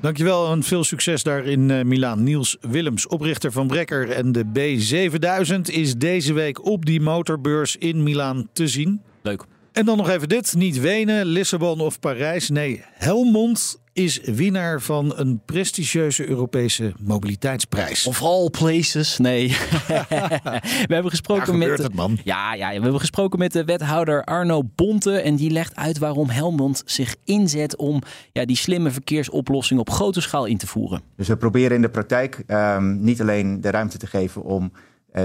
Dankjewel 0.00 0.52
en 0.52 0.62
veel 0.62 0.84
succes 0.84 1.22
daar 1.22 1.44
in 1.44 1.70
eh, 1.70 1.84
Milaan. 1.84 2.22
Niels 2.22 2.56
Willems, 2.60 3.06
oprichter 3.06 3.52
van 3.52 3.66
Brekker 3.66 4.10
en 4.10 4.32
de 4.32 4.44
B7000 4.44 5.60
is 5.60 5.96
deze 5.96 6.32
week 6.32 6.64
op 6.64 6.84
die 6.84 7.00
motorbeurs 7.00 7.76
in 7.76 8.02
Milaan 8.02 8.48
te 8.52 8.68
zien. 8.68 9.02
Leuk. 9.22 9.44
En 9.72 9.84
dan 9.84 9.96
nog 9.96 10.08
even 10.08 10.28
dit. 10.28 10.54
Niet 10.54 10.80
Wenen, 10.80 11.26
Lissabon 11.26 11.80
of 11.80 12.00
Parijs. 12.00 12.50
Nee, 12.50 12.84
Helmond 12.84 13.82
is 13.94 14.20
winnaar 14.20 14.80
van 14.80 15.12
een 15.16 15.40
prestigieuze 15.44 16.28
Europese 16.28 16.92
mobiliteitsprijs. 17.00 18.06
Of 18.06 18.22
all 18.22 18.50
places. 18.50 19.18
Nee. 19.18 19.48
we 20.88 20.94
hebben 20.94 21.10
gesproken 21.10 21.58
met. 21.58 21.78
het, 21.78 21.94
man. 21.94 22.18
Ja, 22.24 22.54
ja, 22.54 22.68
we 22.68 22.72
hebben 22.72 23.00
gesproken 23.00 23.38
met 23.38 23.52
de 23.52 23.64
wethouder 23.64 24.24
Arno 24.24 24.62
Bonte. 24.74 25.20
En 25.20 25.36
die 25.36 25.50
legt 25.50 25.76
uit 25.76 25.98
waarom 25.98 26.28
Helmond 26.28 26.82
zich 26.86 27.16
inzet 27.24 27.76
om 27.76 28.02
ja, 28.32 28.44
die 28.44 28.56
slimme 28.56 28.90
verkeersoplossing 28.90 29.80
op 29.80 29.90
grote 29.90 30.20
schaal 30.20 30.44
in 30.44 30.58
te 30.58 30.66
voeren. 30.66 31.02
Dus 31.16 31.28
we 31.28 31.36
proberen 31.36 31.76
in 31.76 31.82
de 31.82 31.90
praktijk 31.90 32.42
ehm, 32.46 33.04
niet 33.04 33.20
alleen 33.20 33.60
de 33.60 33.70
ruimte 33.70 33.98
te 33.98 34.06
geven 34.06 34.42
om 34.42 34.72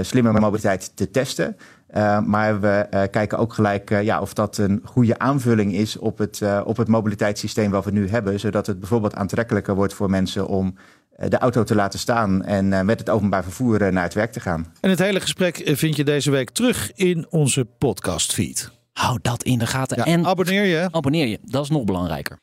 slimme 0.00 0.40
mobiliteit 0.40 0.96
te 0.96 1.10
testen. 1.10 1.56
eh, 1.86 2.20
maar 2.20 2.60
we 2.60 2.68
eh, 2.68 3.02
kijken 3.10 3.38
ook 3.38 3.52
gelijk 3.54 3.90
eh, 3.90 4.02
ja, 4.02 4.20
of 4.20 4.34
dat 4.34 4.58
een 4.58 4.80
goede 4.84 5.18
aanvulling 5.18 5.74
is 5.74 5.98
op 5.98 6.18
het, 6.18 6.42
eh, 6.42 6.60
op 6.64 6.76
het 6.76 6.88
mobiliteitssysteem 6.88 7.70
wat 7.70 7.84
we 7.84 7.90
nu 7.90 8.08
hebben. 8.08 8.40
Zodat 8.40 8.66
het 8.66 8.78
bijvoorbeeld 8.78 9.14
aantrekkelijker 9.14 9.74
wordt 9.74 9.94
voor 9.94 10.10
mensen 10.10 10.46
om 10.46 10.74
eh, 11.16 11.28
de 11.28 11.38
auto 11.38 11.64
te 11.64 11.74
laten 11.74 11.98
staan 11.98 12.44
en 12.44 12.72
eh, 12.72 12.80
met 12.82 12.98
het 12.98 13.10
openbaar 13.10 13.42
vervoer 13.42 13.82
eh, 13.82 13.92
naar 13.92 14.02
het 14.02 14.14
werk 14.14 14.32
te 14.32 14.40
gaan. 14.40 14.72
En 14.80 14.90
het 14.90 14.98
hele 14.98 15.20
gesprek 15.20 15.58
eh, 15.58 15.76
vind 15.76 15.96
je 15.96 16.04
deze 16.04 16.30
week 16.30 16.50
terug 16.50 16.92
in 16.94 17.26
onze 17.30 17.64
podcastfeed. 17.78 18.70
Hou 18.92 19.18
dat 19.22 19.42
in 19.42 19.58
de 19.58 19.66
gaten. 19.66 19.96
Ja, 19.96 20.04
en 20.04 20.26
abonneer 20.26 20.64
je. 20.64 20.88
abonneer 20.90 21.26
je. 21.26 21.38
Dat 21.42 21.62
is 21.64 21.70
nog 21.70 21.84
belangrijker. 21.84 22.38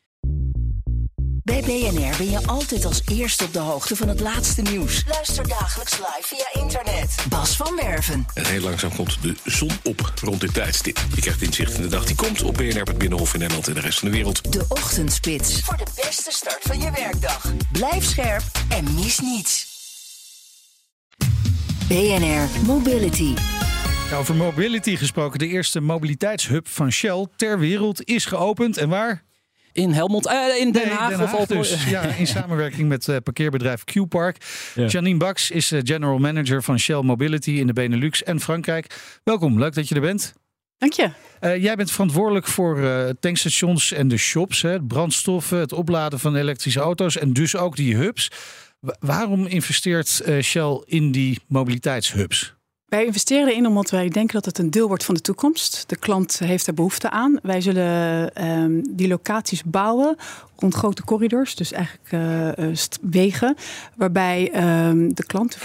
Bij 1.47 1.61
BNR 1.61 2.17
ben 2.17 2.29
je 2.29 2.39
altijd 2.45 2.85
als 2.85 3.01
eerste 3.11 3.43
op 3.43 3.53
de 3.53 3.59
hoogte 3.59 3.95
van 3.95 4.07
het 4.07 4.19
laatste 4.19 4.61
nieuws. 4.61 5.03
Luister 5.07 5.47
dagelijks 5.47 5.97
live 5.97 6.21
via 6.21 6.61
internet. 6.61 7.15
Bas 7.29 7.55
van 7.55 7.75
Werven. 7.75 8.25
En 8.33 8.45
heel 8.45 8.61
langzaam 8.61 8.95
komt 8.95 9.21
de 9.21 9.35
zon 9.45 9.71
op 9.83 10.13
rond 10.21 10.41
dit 10.41 10.53
tijdstip. 10.53 10.99
Je 11.15 11.21
krijgt 11.21 11.41
inzicht 11.41 11.73
in 11.73 11.81
de 11.81 11.87
dag 11.87 12.05
die 12.05 12.15
komt 12.15 12.43
op 12.43 12.53
BNR, 12.53 12.81
het 12.81 12.97
Binnenhof 12.97 13.33
in 13.33 13.39
Nederland 13.39 13.67
en 13.67 13.73
de 13.73 13.79
rest 13.79 13.99
van 13.99 14.09
de 14.09 14.15
wereld. 14.15 14.51
De 14.51 14.65
Ochtendspits. 14.67 15.61
Voor 15.61 15.77
de 15.77 15.85
beste 15.95 16.31
start 16.31 16.61
van 16.61 16.79
je 16.79 16.91
werkdag. 16.91 17.51
Blijf 17.71 18.03
scherp 18.03 18.43
en 18.69 18.93
mis 18.93 19.19
niets. 19.19 19.67
BNR 21.87 22.65
Mobility. 22.65 23.33
Over 24.13 24.35
mobility 24.35 24.95
gesproken. 24.95 25.39
De 25.39 25.47
eerste 25.47 25.79
mobiliteitshub 25.79 26.67
van 26.67 26.91
Shell 26.91 27.27
ter 27.35 27.59
wereld 27.59 28.03
is 28.03 28.25
geopend. 28.25 28.77
En 28.77 28.89
waar? 28.89 29.25
In 29.77 29.91
Helmond, 29.91 30.27
eh, 30.27 30.35
in 30.59 30.71
Den 30.71 30.85
Nee, 30.87 30.93
Haag. 30.95 31.09
Den 31.09 31.21
of 31.21 31.31
Haag 31.31 31.45
dus. 31.45 31.83
Ja, 31.89 32.01
in 32.01 32.27
samenwerking 32.27 32.87
met 32.87 33.07
eh, 33.07 33.15
parkeerbedrijf 33.23 33.83
Q-Park. 33.83 34.37
Ja. 34.75 34.85
Janine 34.85 35.17
Bax 35.17 35.51
is 35.51 35.71
eh, 35.71 35.79
general 35.83 36.17
manager 36.17 36.63
van 36.63 36.79
Shell 36.79 37.01
Mobility 37.01 37.51
in 37.51 37.67
de 37.67 37.73
Benelux 37.73 38.23
en 38.23 38.39
Frankrijk. 38.39 39.19
Welkom, 39.23 39.59
leuk 39.59 39.73
dat 39.73 39.87
je 39.89 39.95
er 39.95 40.01
bent. 40.01 40.33
Dank 40.77 40.93
je. 40.93 41.09
Eh, 41.39 41.63
jij 41.63 41.75
bent 41.75 41.91
verantwoordelijk 41.91 42.47
voor 42.47 42.83
eh, 42.83 43.09
tankstations 43.19 43.91
en 43.91 44.07
de 44.07 44.17
shops, 44.17 44.61
hè, 44.61 44.83
brandstoffen, 44.83 45.59
het 45.59 45.73
opladen 45.73 46.19
van 46.19 46.35
elektrische 46.35 46.79
auto's 46.79 47.17
en 47.17 47.33
dus 47.33 47.55
ook 47.55 47.75
die 47.75 47.95
hubs. 47.95 48.31
Wa- 48.79 48.95
waarom 48.99 49.45
investeert 49.45 50.19
eh, 50.19 50.41
Shell 50.41 50.81
in 50.85 51.11
die 51.11 51.39
mobiliteitshubs? 51.47 52.55
Wij 52.87 53.05
investeren 53.05 53.47
erin 53.47 53.67
omdat 53.67 53.89
wij 53.89 54.09
denken 54.09 54.33
dat 54.33 54.45
het 54.45 54.57
een 54.57 54.71
deel 54.71 54.87
wordt 54.87 55.05
van 55.05 55.15
de 55.15 55.21
toekomst. 55.21 55.83
De 55.89 55.95
klant 55.95 56.39
heeft 56.39 56.67
er 56.67 56.73
behoefte 56.73 57.09
aan. 57.09 57.39
Wij 57.43 57.61
zullen 57.61 58.33
ehm, 58.33 58.81
die 58.89 59.07
locaties 59.07 59.63
bouwen 59.63 60.15
rond 60.55 60.73
grote 60.73 61.03
corridors, 61.03 61.55
dus 61.55 61.71
eigenlijk 61.71 62.11
eh, 62.11 62.69
eh, 62.69 62.77
wegen, 63.01 63.55
waarbij 63.95 64.51
ehm, 64.51 65.09
de 65.09 65.25
klant 65.25 65.57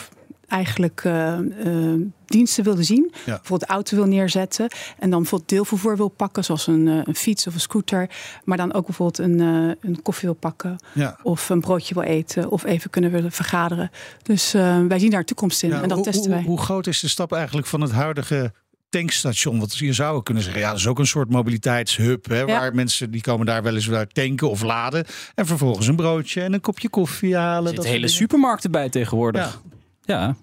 eigenlijk 0.53 1.01
eh, 1.05 1.39
eh, 1.39 2.01
diensten 2.27 2.65
wilde 2.65 2.83
zien. 2.83 3.13
Bijvoorbeeld 3.25 3.61
de 3.61 3.67
auto 3.67 3.97
wil 3.97 4.07
neerzetten 4.07 4.69
en 4.99 5.11
dan 5.11 5.21
bijvoorbeeld 5.21 5.51
deelvervoer 5.51 5.97
wil 5.97 6.09
pakken, 6.09 6.45
zoals 6.45 6.67
een, 6.67 6.89
eh, 6.89 7.01
een 7.05 7.15
fiets 7.15 7.47
of 7.47 7.55
een 7.55 7.61
scooter. 7.61 8.11
Maar 8.45 8.57
dan 8.57 8.73
ook 8.73 8.87
bijvoorbeeld 8.87 9.19
een, 9.19 9.41
eh, 9.41 9.91
een 9.91 10.03
koffie 10.03 10.29
wil 10.29 10.37
pakken 10.39 10.77
Ja. 10.95 11.19
of 11.23 11.49
een 11.49 11.61
broodje 11.61 11.95
wil 11.95 12.03
eten 12.03 12.51
of 12.51 12.65
even 12.65 12.91
kunnen 12.91 13.11
willen 13.11 13.33
vergaderen. 13.33 13.91
Dus 14.23 14.55
eh, 14.55 14.79
wij 14.89 14.99
zien 14.99 15.11
daar 15.11 15.25
toekomst 15.25 15.63
in 15.63 15.69
Ja, 15.69 15.83
en 15.83 15.89
dat 15.89 15.97
hoe, 15.97 16.07
testen 16.07 16.31
wij. 16.31 16.43
Hoe 16.43 16.61
groot 16.61 16.87
is 16.87 17.01
de 17.01 17.09
stap 17.09 17.33
eigenlijk 17.33 17.67
van 17.67 17.81
het 17.81 17.91
huidige 17.93 18.53
tankstation? 18.91 19.59
Want 19.59 19.77
je 19.79 19.93
zou 19.93 20.23
kunnen 20.23 20.43
zeggen, 20.43 20.61
ja, 20.63 20.69
dat 20.71 20.79
is 20.79 20.87
ook 20.87 20.99
een 20.99 21.07
soort 21.07 21.31
mobiliteitshub. 21.31 22.29
Hè, 22.29 22.45
Waar 22.47 22.75
mensen 22.75 23.11
die 23.11 23.21
komen 23.21 23.47
daar 23.47 23.63
weliswaar 23.63 24.07
tanken 24.07 24.51
of 24.51 24.63
laden. 24.63 25.05
En 25.35 25.47
vervolgens 25.47 25.87
een 25.87 25.97
broodje 25.97 26.43
en 26.43 26.53
een 26.53 26.61
kopje 26.61 26.89
koffie 26.89 27.37
halen. 27.37 27.57
Er 27.57 27.63
dat 27.63 27.69
zitten 27.73 27.85
hele 27.91 27.97
dingen. 28.07 28.17
supermarkten 28.17 28.71
bij 28.71 28.89
tegenwoordig. 28.89 29.61
Ja. 29.65 29.71
Ja, 30.05 30.35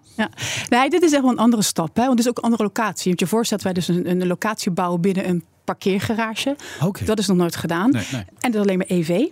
nee, 0.69 0.89
dit 0.89 1.01
is 1.01 1.13
echt 1.13 1.21
wel 1.21 1.31
een 1.31 1.37
andere 1.37 1.61
stap. 1.61 1.95
Hè? 1.95 2.05
Want 2.05 2.17
dit 2.17 2.25
is 2.25 2.31
ook 2.31 2.37
een 2.37 2.43
andere 2.43 2.63
locatie. 2.63 3.03
Je 3.03 3.09
moet 3.09 3.19
je 3.19 3.27
voorstellen 3.27 3.63
dat 3.63 3.73
wij 3.73 3.83
dus 3.83 3.95
een, 3.97 4.21
een 4.21 4.27
locatie 4.27 4.71
bouwen 4.71 5.01
binnen 5.01 5.29
een 5.29 5.43
parkeergarage. 5.63 6.55
Dat 7.05 7.19
is 7.19 7.27
nog 7.27 7.37
nooit 7.37 7.55
gedaan. 7.55 7.91
Nee, 7.91 8.05
nee. 8.11 8.21
En 8.39 8.51
dat 8.51 8.53
is 8.53 8.61
alleen 8.61 8.77
maar 8.77 8.87
EV. 8.87 9.25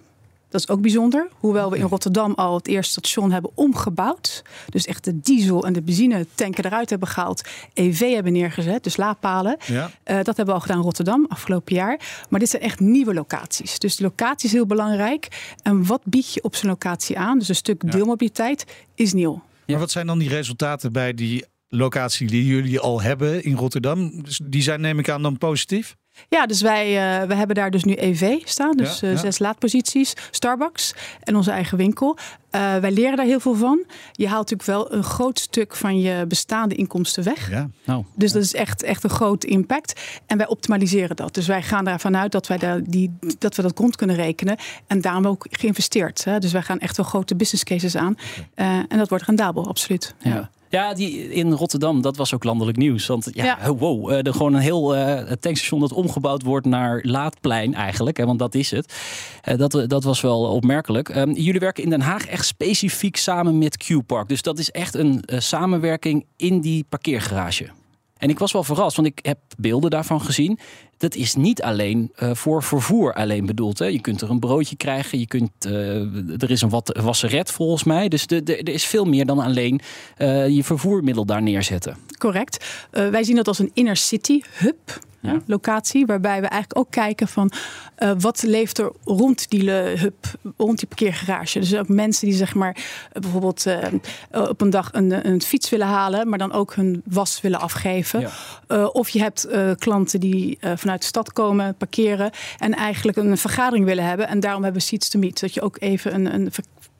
Dat 0.49 0.61
is 0.61 0.69
ook 0.69 0.81
bijzonder. 0.81 1.27
Hoewel 1.39 1.71
we 1.71 1.77
in 1.77 1.85
Rotterdam 1.85 2.33
al 2.33 2.55
het 2.55 2.67
eerste 2.67 2.91
station 2.91 3.31
hebben 3.31 3.51
omgebouwd. 3.53 4.43
Dus 4.69 4.85
echt 4.85 5.03
de 5.03 5.19
diesel 5.19 5.65
en 5.65 5.73
de 5.73 5.81
benzine 5.81 6.27
tanken 6.35 6.65
eruit 6.65 6.89
hebben 6.89 7.07
gehaald. 7.07 7.41
EV 7.73 8.13
hebben 8.13 8.33
neergezet, 8.33 8.83
dus 8.83 8.97
laadpalen. 8.97 9.57
Ja. 9.65 9.91
Eh, 10.03 10.15
dat 10.15 10.25
hebben 10.25 10.45
we 10.45 10.53
al 10.53 10.59
gedaan 10.59 10.77
in 10.77 10.83
Rotterdam 10.83 11.25
afgelopen 11.29 11.75
jaar. 11.75 11.99
Maar 12.29 12.39
dit 12.39 12.49
zijn 12.49 12.61
echt 12.61 12.79
nieuwe 12.79 13.13
locaties. 13.13 13.79
Dus 13.79 13.95
de 13.95 14.03
locatie 14.03 14.47
is 14.47 14.53
heel 14.53 14.65
belangrijk. 14.65 15.53
En 15.63 15.85
wat 15.85 16.01
bied 16.03 16.33
je 16.33 16.43
op 16.43 16.55
zo'n 16.55 16.69
locatie 16.69 17.17
aan? 17.17 17.39
Dus 17.39 17.49
een 17.49 17.55
stuk 17.55 17.91
deelmobiliteit 17.91 18.65
is 18.95 19.13
nieuw. 19.13 19.41
Maar 19.67 19.79
wat 19.79 19.91
zijn 19.91 20.07
dan 20.07 20.19
die 20.19 20.29
resultaten 20.29 20.91
bij 20.91 21.13
die 21.13 21.45
locatie 21.67 22.27
die 22.27 22.45
jullie 22.45 22.79
al 22.79 23.01
hebben 23.01 23.43
in 23.43 23.55
Rotterdam? 23.55 24.23
Dus 24.23 24.39
die 24.43 24.61
zijn 24.61 24.81
neem 24.81 24.99
ik 24.99 25.09
aan 25.09 25.21
dan 25.21 25.37
positief? 25.37 25.95
Ja, 26.29 26.45
dus 26.45 26.61
wij 26.61 26.85
eh, 26.87 27.27
we 27.27 27.35
hebben 27.35 27.55
daar 27.55 27.71
dus 27.71 27.83
nu 27.83 27.93
EV 27.93 28.37
staan. 28.43 28.77
Dus 28.77 28.99
Ja, 28.99 29.07
eh, 29.07 29.13
ja. 29.13 29.19
zes 29.19 29.39
laadposities, 29.39 30.13
Starbucks 30.31 30.93
en 31.23 31.35
onze 31.35 31.51
eigen 31.51 31.77
winkel. 31.77 32.17
Eh, 32.49 32.75
wij 32.75 32.91
leren 32.91 33.17
daar 33.17 33.25
heel 33.25 33.39
veel 33.39 33.55
van. 33.55 33.83
Je 34.11 34.27
haalt 34.27 34.49
natuurlijk 34.51 34.89
wel 34.89 34.97
een 34.97 35.03
groot 35.03 35.39
stuk 35.39 35.75
van 35.75 35.99
je 35.99 36.25
bestaande 36.27 36.75
inkomsten 36.75 37.23
weg. 37.23 37.49
Ja. 37.51 37.69
Nou, 37.85 38.03
Dus 38.15 38.31
dat 38.31 38.43
is 38.43 38.53
echt, 38.53 38.83
echt 38.83 39.03
een 39.03 39.09
groot 39.09 39.43
impact. 39.43 40.01
En 40.25 40.37
wij 40.37 40.47
optimaliseren 40.47 41.15
dat. 41.15 41.33
Dus 41.33 41.47
wij 41.47 41.61
gaan 41.61 41.87
ervan 41.87 42.17
uit 42.17 42.31
dat, 42.31 42.47
wij 42.47 42.57
daar 42.57 42.83
die, 42.83 43.17
dat 43.39 43.55
we 43.55 43.61
dat 43.61 43.77
rond 43.79 43.95
kunnen 43.95 44.15
rekenen. 44.15 44.57
En 44.87 45.01
daarom 45.01 45.27
ook 45.27 45.45
geïnvesteerd. 45.49 46.23
Hè. 46.23 46.39
Dus 46.39 46.51
wij 46.51 46.61
gaan 46.61 46.79
echt 46.79 46.97
wel 46.97 47.05
grote 47.05 47.35
business 47.35 47.63
cases 47.63 47.95
aan. 47.95 48.15
Eh, 48.53 48.67
en 48.67 48.97
dat 48.97 49.09
wordt 49.09 49.25
rendabel, 49.25 49.67
absoluut. 49.67 50.15
Ja. 50.19 50.49
Ja, 50.69 50.93
die 50.93 51.33
in 51.33 51.51
Rotterdam, 51.51 52.01
dat 52.01 52.17
was 52.17 52.33
ook 52.33 52.43
landelijk 52.43 52.77
nieuws. 52.77 53.05
Want 53.05 53.29
ja, 53.33 53.45
Ja. 53.45 53.73
wow, 53.73 54.11
eh, 54.11 54.25
er 54.25 54.33
gewoon 54.33 54.53
een 54.53 54.59
heel 54.61 54.95
eh, 54.95 55.31
tankstation 55.31 55.79
dat 55.79 55.93
omgebouwd 55.93 56.43
wordt 56.43 56.65
naar 56.65 56.99
Laadplein 57.03 57.73
eigenlijk. 57.73 58.17
Hè, 58.17 58.25
want 58.25 58.39
dat 58.39 58.55
is 58.55 58.71
het. 58.71 58.93
Eh, 59.41 59.57
dat, 59.57 59.83
dat 59.87 60.03
was 60.03 60.21
wel 60.21 60.41
opmerkelijk. 60.41 61.09
Ehm, 61.09 61.31
jullie 61.31 61.59
werken 61.59 61.83
in 61.83 61.89
Den 61.89 62.01
Haag 62.01 62.27
echt 62.27 62.45
specifiek 62.45 63.17
samen 63.17 63.57
met 63.57 63.77
Q-Park. 63.77 64.27
Dus 64.27 64.41
dat 64.41 64.59
is 64.59 64.71
echt 64.71 64.95
een 64.95 65.23
samenwerking 65.27 66.25
in 66.35 66.61
die 66.61 66.85
parkeergarage. 66.89 67.69
En 68.17 68.29
ik 68.29 68.39
was 68.39 68.51
wel 68.51 68.63
verrast, 68.63 68.95
want 68.95 69.07
ik 69.07 69.19
heb 69.21 69.37
beelden 69.57 69.89
daarvan 69.89 70.21
gezien. 70.21 70.59
Dat 70.97 71.15
is 71.15 71.35
niet 71.35 71.61
alleen 71.61 72.11
eh, 72.15 72.33
voor 72.33 72.63
vervoer 72.63 73.13
alleen 73.13 73.45
bedoeld. 73.45 73.79
Hè. 73.79 73.85
Je 73.85 74.01
kunt 74.01 74.21
er 74.21 74.29
een 74.29 74.39
broodje 74.39 74.75
krijgen. 74.75 75.19
Je 75.19 75.27
kunt, 75.27 75.51
eh, 75.59 76.41
er 76.41 76.51
is 76.51 76.61
een 76.61 76.69
wat, 76.69 76.99
wasseret 77.01 77.51
volgens 77.51 77.83
mij. 77.83 78.07
Dus 78.07 78.25
er 78.25 78.69
is 78.69 78.85
veel 78.85 79.05
meer 79.05 79.25
dan 79.25 79.39
alleen 79.39 79.81
eh, 80.17 80.47
je 80.47 80.63
vervoermiddel 80.63 81.25
daar 81.25 81.41
neerzetten. 81.41 81.97
Correct. 82.17 82.65
Wij 82.91 83.23
zien 83.23 83.35
dat 83.35 83.47
als 83.47 83.59
een 83.59 83.71
inner 83.73 83.97
city 83.97 84.41
hub. 84.51 84.99
Ja. 85.33 85.41
Locatie, 85.45 86.05
waarbij 86.05 86.41
we 86.41 86.47
eigenlijk 86.47 86.79
ook 86.79 86.91
kijken 86.91 87.27
van 87.27 87.51
eh, 87.95 88.11
wat 88.19 88.43
leeft 88.43 88.77
er 88.77 88.91
rond 89.03 89.49
die 89.49 89.63
le- 89.63 89.95
hub, 89.97 90.25
rond 90.57 90.77
die 90.77 90.87
parkeergarage. 90.87 91.59
Dus 91.59 91.75
ook 91.75 91.87
mensen 91.87 92.27
die 92.27 92.35
zeg 92.35 92.55
maar 92.55 92.75
eh, 93.11 93.21
bijvoorbeeld 93.21 93.65
eh, 93.65 93.91
op 94.31 94.61
een 94.61 94.69
dag 94.69 94.89
een, 94.93 95.27
een 95.27 95.41
fiets 95.41 95.69
willen 95.69 95.87
halen, 95.87 96.29
maar 96.29 96.37
dan 96.37 96.51
ook 96.51 96.75
hun 96.75 97.01
was 97.05 97.41
willen 97.41 97.59
afgeven. 97.59 98.19
Ja. 98.67 98.85
Of 98.85 99.09
je 99.09 99.19
hebt 99.19 99.47
klanten 99.77 100.19
die 100.19 100.57
vanuit 100.75 101.01
de 101.01 101.07
stad 101.07 101.33
komen, 101.33 101.75
parkeren 101.75 102.31
en 102.57 102.73
eigenlijk 102.73 103.17
een 103.17 103.37
vergadering 103.37 103.85
willen 103.85 104.03
hebben. 104.03 104.27
En 104.27 104.39
daarom 104.39 104.63
hebben 104.63 104.81
we 104.81 104.87
seats 104.87 105.09
to 105.09 105.19
meet, 105.19 105.39
zodat 105.39 105.55
je 105.55 105.61
ook 105.61 105.77
even 105.79 106.13
een, 106.15 106.33
een 106.33 106.51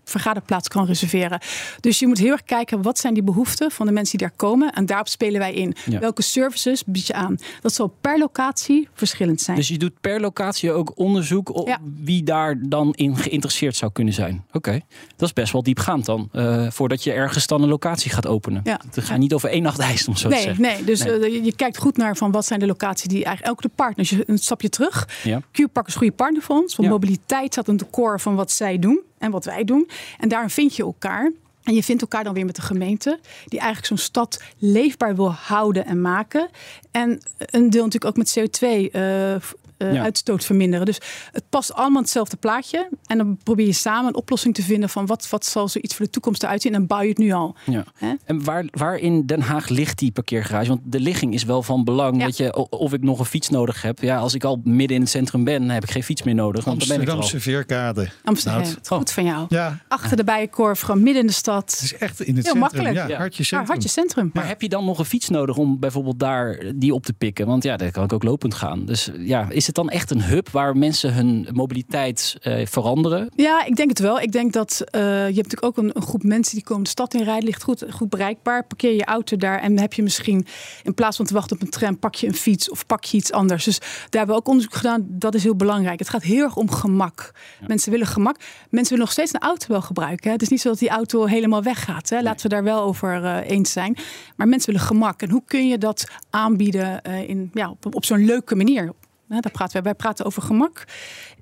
vergaderplaats 0.10 0.68
kan 0.68 0.86
reserveren. 0.86 1.40
Dus 1.80 2.00
je 2.00 2.08
moet 2.08 2.18
heel 2.18 2.32
erg 2.32 2.44
kijken 2.44 2.82
wat 2.82 3.00
zijn 3.00 3.14
die 3.14 3.24
behoeften 3.24 3.72
van 3.72 3.86
de 3.86 3.92
mensen 3.92 4.18
die 4.18 4.28
daar 4.28 4.38
komen 4.38 4.74
en 4.74 4.86
daarop 4.86 5.08
spelen 5.08 5.40
wij 5.40 5.54
in. 5.54 5.76
Ja. 5.90 6.00
Welke 6.00 6.22
services 6.22 6.84
bied 6.86 7.08
je 7.08 7.14
aan? 7.14 7.38
Dat 7.62 7.74
zal 7.74 7.94
per 8.02 8.18
locatie 8.18 8.88
verschillend 8.94 9.42
zijn. 9.42 9.58
Dus 9.58 9.68
je 9.68 9.78
doet 9.78 10.02
per 10.02 10.20
locatie 10.22 10.72
ook 10.72 10.92
onderzoek 10.96 11.56
op 11.56 11.68
Ja. 11.68 11.78
wie 12.04 12.24
daar 12.24 12.56
dan 12.62 12.94
in 12.94 13.18
geïnteresseerd 13.18 13.76
zou 13.76 13.92
kunnen 13.92 14.14
zijn. 14.14 14.46
Oké, 14.52 14.80
dat 15.16 15.28
is 15.28 15.34
best 15.34 15.52
wel 15.54 15.64
diepgaand 15.64 16.06
dan. 16.06 16.30
eh, 16.32 16.68
voordat 16.70 17.04
je 17.04 17.12
ergens 17.12 17.48
dan 17.48 17.62
een 17.62 17.70
locatie 17.70 18.12
gaat 18.12 18.28
openen. 18.28 18.62
Ja. 18.64 18.80
Het 18.92 19.04
gaat 19.04 19.18
niet 19.18 19.34
over 19.34 19.50
één 19.50 19.62
nacht 19.64 19.80
ijs, 19.80 20.08
om 20.08 20.16
zo 20.16 20.30
te 20.30 20.34
Nee, 20.36 20.44
zeggen. 20.44 20.62
nee, 20.62 20.84
dus 20.84 21.04
Nee. 21.04 21.20
eh, 21.20 21.46
je, 21.46 21.56
kijkt 21.56 21.78
goed 21.78 21.98
naar 21.98 22.16
van 22.18 22.32
wat 22.32 22.46
zijn 22.46 22.60
de 22.60 22.66
locaties 22.66 23.08
die 23.08 23.24
eigenlijk 23.26 23.56
ook 23.56 23.62
de 23.62 23.70
partners. 23.76 24.10
Je- 24.10 24.24
Een 24.28 24.38
stapje 24.38 24.70
terug. 24.70 25.08
Ja. 25.24 25.42
Q-Park 25.52 25.88
is 25.88 25.94
een 25.94 26.00
goede 26.00 26.16
partner 26.16 26.42
voor 26.42 26.56
ons. 26.56 26.76
Want 26.76 26.90
mobiliteit 26.90 27.52
staat 27.52 27.70
aan 27.70 27.78
de 27.78 27.90
core 27.92 28.20
van 28.20 28.36
wat 28.36 28.52
zij 28.52 28.80
doen 28.80 29.02
en 29.18 29.32
wat 29.32 29.46
wij 29.46 29.64
doen. 29.64 29.90
En 30.20 30.30
daarin 30.30 30.50
vind 30.50 30.76
je 30.76 30.84
elkaar. 30.84 31.32
En 31.64 31.74
je 31.74 31.84
vindt 31.84 32.02
elkaar 32.02 32.24
dan 32.24 32.34
weer 32.34 32.46
met 32.46 32.56
de 32.56 32.62
gemeente, 32.62 33.20
die 33.46 33.60
eigenlijk 33.60 33.88
zo'n 33.88 34.06
stad 34.06 34.44
leefbaar 34.58 35.16
wil 35.16 35.32
houden 35.32 35.86
en 35.86 36.02
maken. 36.02 36.50
En 36.92 37.22
een 37.38 37.70
deel 37.70 37.84
natuurlijk 37.84 38.06
ook 38.06 38.18
met 38.18 38.40
CO2 38.40 38.92
eh, 38.92 39.36
eh, 39.78 39.94
Ja. 39.94 40.02
uitstoot 40.04 40.46
verminderen. 40.46 40.86
Dus 40.86 41.00
het 41.32 41.44
past 41.50 41.74
allemaal 41.74 42.02
hetzelfde 42.02 42.38
plaatje. 42.38 42.90
En 43.06 43.18
dan 43.18 43.38
probeer 43.44 43.66
je 43.66 43.72
samen 43.74 44.08
een 44.08 44.16
oplossing 44.16 44.54
te 44.56 44.62
vinden 44.62 44.90
van 44.90 45.06
wat, 45.06 45.30
wat 45.30 45.46
zal 45.46 45.68
zoiets 45.68 45.96
voor 45.96 46.06
de 46.06 46.12
toekomst 46.12 46.44
eruit 46.44 46.62
zien. 46.62 46.72
En 46.74 46.78
dan 46.78 46.88
bouw 46.88 47.02
je 47.02 47.10
het 47.10 47.18
nu 47.18 47.32
al. 47.32 47.56
Ja. 47.66 47.84
En 48.26 48.44
waar, 48.44 48.66
waar 48.72 48.98
in 48.98 49.26
Den 49.26 49.42
Haag 49.42 49.70
ligt 49.70 49.98
die 50.00 50.12
parkeergarage? 50.12 50.68
Want 50.68 50.82
de 50.84 51.00
ligging 51.00 51.34
is 51.34 51.44
wel 51.44 51.64
van 51.64 51.84
belang. 51.84 52.18
Ja. 52.20 52.26
Dat 52.26 52.38
je, 52.38 52.70
of 52.70 52.94
ik 52.94 53.02
nog 53.04 53.20
een 53.20 53.26
fiets 53.26 53.50
nodig 53.50 53.82
heb. 53.82 54.00
Ja, 54.02 54.18
als 54.18 54.34
ik 54.34 54.44
al 54.44 54.62
midden 54.64 54.96
in 54.96 55.02
het 55.02 55.12
centrum 55.12 55.44
ben, 55.44 55.70
heb 55.70 55.84
ik 55.84 55.92
geen 55.92 56.04
fiets 56.04 56.24
meer 56.24 56.36
nodig. 56.36 56.64
Want 56.66 56.80
dan 56.80 56.88
ben 56.88 57.02
ik 57.02 57.08
er. 57.08 57.14
Amsterdamse 57.14 57.50
veerkade. 57.52 58.10
Amsterdam, 58.24 58.62
Nou, 58.62 58.76
het 58.76 58.88
goed 58.88 59.12
van 59.12 59.24
jou. 59.26 59.46
Ja, 59.50 59.80
Achter 59.88 60.18
de 60.18 60.24
Bijenkorf, 60.24 60.80
gewoon 60.80 61.04
midden 61.04 61.22
in 61.22 61.28
de 61.28 61.34
het 61.34 61.42
stad. 61.42 61.80
is 61.84 61.94
echt 61.98 62.20
in 62.22 62.36
het 62.36 62.46
Heel 62.46 62.54
centrum. 62.56 62.60
makkelijk. 62.60 62.96
Ja, 63.10 63.18
hartje 63.18 63.38
Maar 63.38 63.46
centrum. 63.46 63.68
hartje 63.70 63.90
centrum. 63.90 64.30
Maar 64.34 64.48
heb 64.48 64.62
je 64.62 64.70
dan 64.70 64.86
nog 64.86 65.00
een 65.00 65.06
fiets 65.06 65.30
nodig 65.30 65.58
om 65.58 65.80
bijvoorbeeld 65.80 66.20
daar 66.20 66.60
die 66.76 66.94
op 66.94 67.06
te 67.06 67.14
pikken? 67.14 67.46
Want 67.48 67.64
ja, 67.64 67.78
daar 67.78 67.92
kan 67.92 68.04
ik 68.04 68.14
ook 68.14 68.24
lopend 68.24 68.54
gaan. 68.54 68.86
Dus 68.86 69.10
ja, 69.18 69.48
is 69.50 69.66
het 69.68 69.76
dan 69.76 69.90
echt 69.90 70.12
een 70.12 70.24
hub 70.24 70.50
waar 70.50 70.78
mensen 70.78 71.14
hun 71.14 71.48
mobiliteit 71.54 72.38
eh, 72.42 72.66
veranderen? 72.66 73.30
Ja, 73.36 73.66
ik 73.66 73.76
denk 73.76 73.90
het 73.90 74.00
wel. 74.00 74.20
Ik 74.20 74.32
denk 74.32 74.54
dat 74.54 74.82
eh, 74.86 75.02
je 75.02 75.08
hebt 75.08 75.36
natuurlijk 75.36 75.64
ook 75.64 75.78
een, 75.78 75.92
een 75.94 76.02
groep 76.02 76.24
mensen 76.24 76.56
die 76.56 76.64
komen 76.64 76.84
de 76.84 76.90
stad 76.90 77.14
in 77.14 77.24
rijden. 77.24 77.44
Ligt 77.44 77.64
goed, 77.64 77.86
goed 77.90 78.10
bereikbaar. 78.10 78.66
Parkeer 78.66 78.94
je 78.94 79.06
auto 79.06 79.38
daar 79.38 79.60
en 79.60 79.80
heb 79.80 79.94
je 79.94 80.04
misschien 80.04 80.46
in 80.84 80.94
plaats 80.94 81.18
van 81.18 81.26
te 81.26 81.34
wachten 81.34 81.56
op 81.56 81.62
een 81.62 81.70
tram, 81.70 82.00
pak 82.00 82.16
je 82.16 82.28
een 82.28 82.36
fiets 82.36 82.70
of 82.70 82.86
pak 82.86 83.04
je 83.04 83.18
iets 83.18 83.32
anders. 83.32 83.64
Dus 83.64 83.80
daar 83.80 83.90
hebben 84.10 84.36
we 84.36 84.42
ook 84.42 84.48
onderzoek 84.48 84.74
gedaan. 84.74 85.06
Dat 85.10 85.36
is 85.36 85.44
heel 85.44 85.56
belangrijk. 85.56 86.00
Het 86.00 86.10
gaat 86.10 86.24
heel 86.24 86.44
erg 86.44 86.56
om 86.56 86.72
gemak. 86.72 87.32
Mensen 87.68 87.92
willen 87.92 88.08
gemak. 88.08 88.38
Mensen 88.70 88.90
willen 88.90 89.06
nog 89.06 89.12
steeds 89.12 89.34
een 89.34 89.40
auto 89.40 89.66
wel 89.68 89.82
gebruiken. 89.82 90.28
Hè. 90.28 90.32
Het 90.32 90.42
is 90.42 90.50
niet 90.50 90.62
zo 90.62 90.70
dat 90.70 90.80
die 90.80 90.90
auto 90.90 91.26
helemaal 91.26 91.64
weggaat. 91.64 92.10
Hè. 92.10 92.22
Laten 92.22 92.42
we 92.42 92.56
daar 92.56 92.64
wel 92.64 92.82
over 92.82 93.24
eh, 93.24 93.50
eens 93.50 93.72
zijn. 93.72 93.98
Maar 94.36 94.48
mensen 94.48 94.72
willen 94.72 94.88
gemak. 94.88 95.22
En 95.22 95.30
hoe 95.30 95.44
kun 95.46 95.68
je 95.68 95.78
dat 95.78 96.08
aanbieden 96.30 97.02
in, 97.02 97.50
ja, 97.54 97.70
op, 97.70 97.96
op 97.96 98.06
zo'n 98.06 98.26
leuke 98.26 98.56
manier? 98.56 98.94
Hè, 99.28 99.40
daar 99.40 99.52
praten 99.52 99.74
wij. 99.74 99.82
wij 99.82 99.94
praten 99.94 100.26
over 100.26 100.42
gemak 100.42 100.84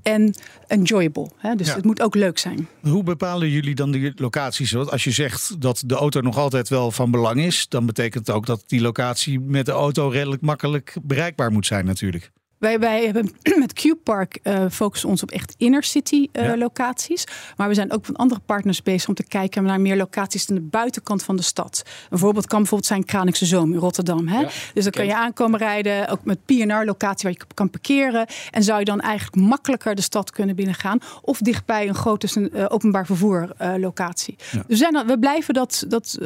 en 0.01 0.33
enjoyable. 0.67 1.29
Hè? 1.37 1.55
Dus 1.55 1.67
Ja. 1.67 1.75
het 1.75 1.85
moet 1.85 2.01
ook 2.01 2.15
leuk 2.15 2.37
zijn. 2.37 2.67
Hoe 2.81 3.03
bepalen 3.03 3.49
jullie 3.49 3.75
dan 3.75 3.91
die 3.91 4.11
locaties? 4.15 4.71
Want 4.71 4.91
als 4.91 5.03
je 5.03 5.11
zegt 5.11 5.61
dat 5.61 5.83
de 5.85 5.95
auto 5.95 6.21
nog 6.21 6.37
altijd 6.37 6.69
wel 6.69 6.91
van 6.91 7.11
belang 7.11 7.41
is, 7.41 7.67
dan 7.69 7.85
betekent 7.85 8.27
het 8.27 8.35
ook 8.35 8.45
dat 8.45 8.63
die 8.67 8.81
locatie 8.81 9.39
met 9.39 9.65
de 9.65 9.71
auto 9.71 10.07
redelijk 10.07 10.41
makkelijk 10.41 10.95
bereikbaar 11.03 11.51
moet 11.51 11.65
zijn 11.65 11.85
natuurlijk. 11.85 12.31
Wij, 12.65 12.79
wij 12.79 13.05
hebben 13.05 13.31
met 13.63 13.73
Q-Park 13.73 14.39
uh, 14.43 14.65
focussen 14.71 15.09
ons 15.09 15.23
op 15.23 15.31
echt 15.31 15.55
inner 15.57 15.83
city 15.83 16.27
uh, 16.31 16.45
ja. 16.45 16.57
locaties. 16.57 17.23
Maar 17.57 17.67
we 17.67 17.73
zijn 17.73 17.91
ook 17.91 18.07
met 18.07 18.17
andere 18.17 18.41
partners 18.45 18.83
bezig 18.83 19.07
om 19.07 19.15
te 19.15 19.23
kijken 19.23 19.63
naar 19.63 19.81
meer 19.81 19.95
locaties 19.95 20.49
aan 20.49 20.55
de 20.55 20.61
buitenkant 20.61 21.23
van 21.23 21.35
de 21.35 21.41
stad. 21.41 21.83
Een 22.09 22.17
voorbeeld 22.17 22.47
kan 22.47 22.59
bijvoorbeeld 22.59 22.89
zijn 22.89 23.05
Kralingse 23.05 23.45
Zoom 23.45 23.73
in 23.73 23.79
Rotterdam. 23.79 24.27
Hè? 24.27 24.39
Ja, 24.39 24.49
dus 24.73 24.83
dan 24.83 24.91
kan 24.91 25.05
je 25.05 25.15
aankomen 25.15 25.59
rijden, 25.59 26.07
ook 26.07 26.23
met 26.23 26.45
PNR-locatie 26.45 27.29
waar 27.29 27.37
je 27.39 27.53
kan 27.53 27.69
parkeren. 27.69 28.27
En 28.51 28.63
zou 28.63 28.79
je 28.79 28.85
dan 28.85 28.99
eigenlijk 28.99 29.47
makkelijker 29.47 29.95
de 29.95 30.01
stad 30.01 30.31
kunnen 30.31 30.55
binnengaan. 30.55 30.99
Of 31.21 31.39
dichtbij 31.39 31.87
een 31.87 31.95
grote 31.95 32.49
uh, 32.53 32.65
openbaar 32.67 33.05
vervoer 33.05 33.53
locatie. 33.77 34.35
Ja. 34.37 34.45
Dus 34.51 34.63
we, 34.67 34.75
zijn, 34.75 35.07
we 35.07 35.19
blijven 35.19 35.53
dat, 35.53 35.85
dat 35.87 36.17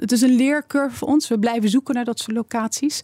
het 0.00 0.12
is 0.12 0.20
een 0.20 0.36
leercurve 0.36 0.96
voor 0.96 1.08
ons. 1.08 1.28
We 1.28 1.38
blijven 1.38 1.68
zoeken 1.68 1.94
naar 1.94 2.04
dat 2.04 2.18
soort 2.18 2.36
locaties. 2.36 3.02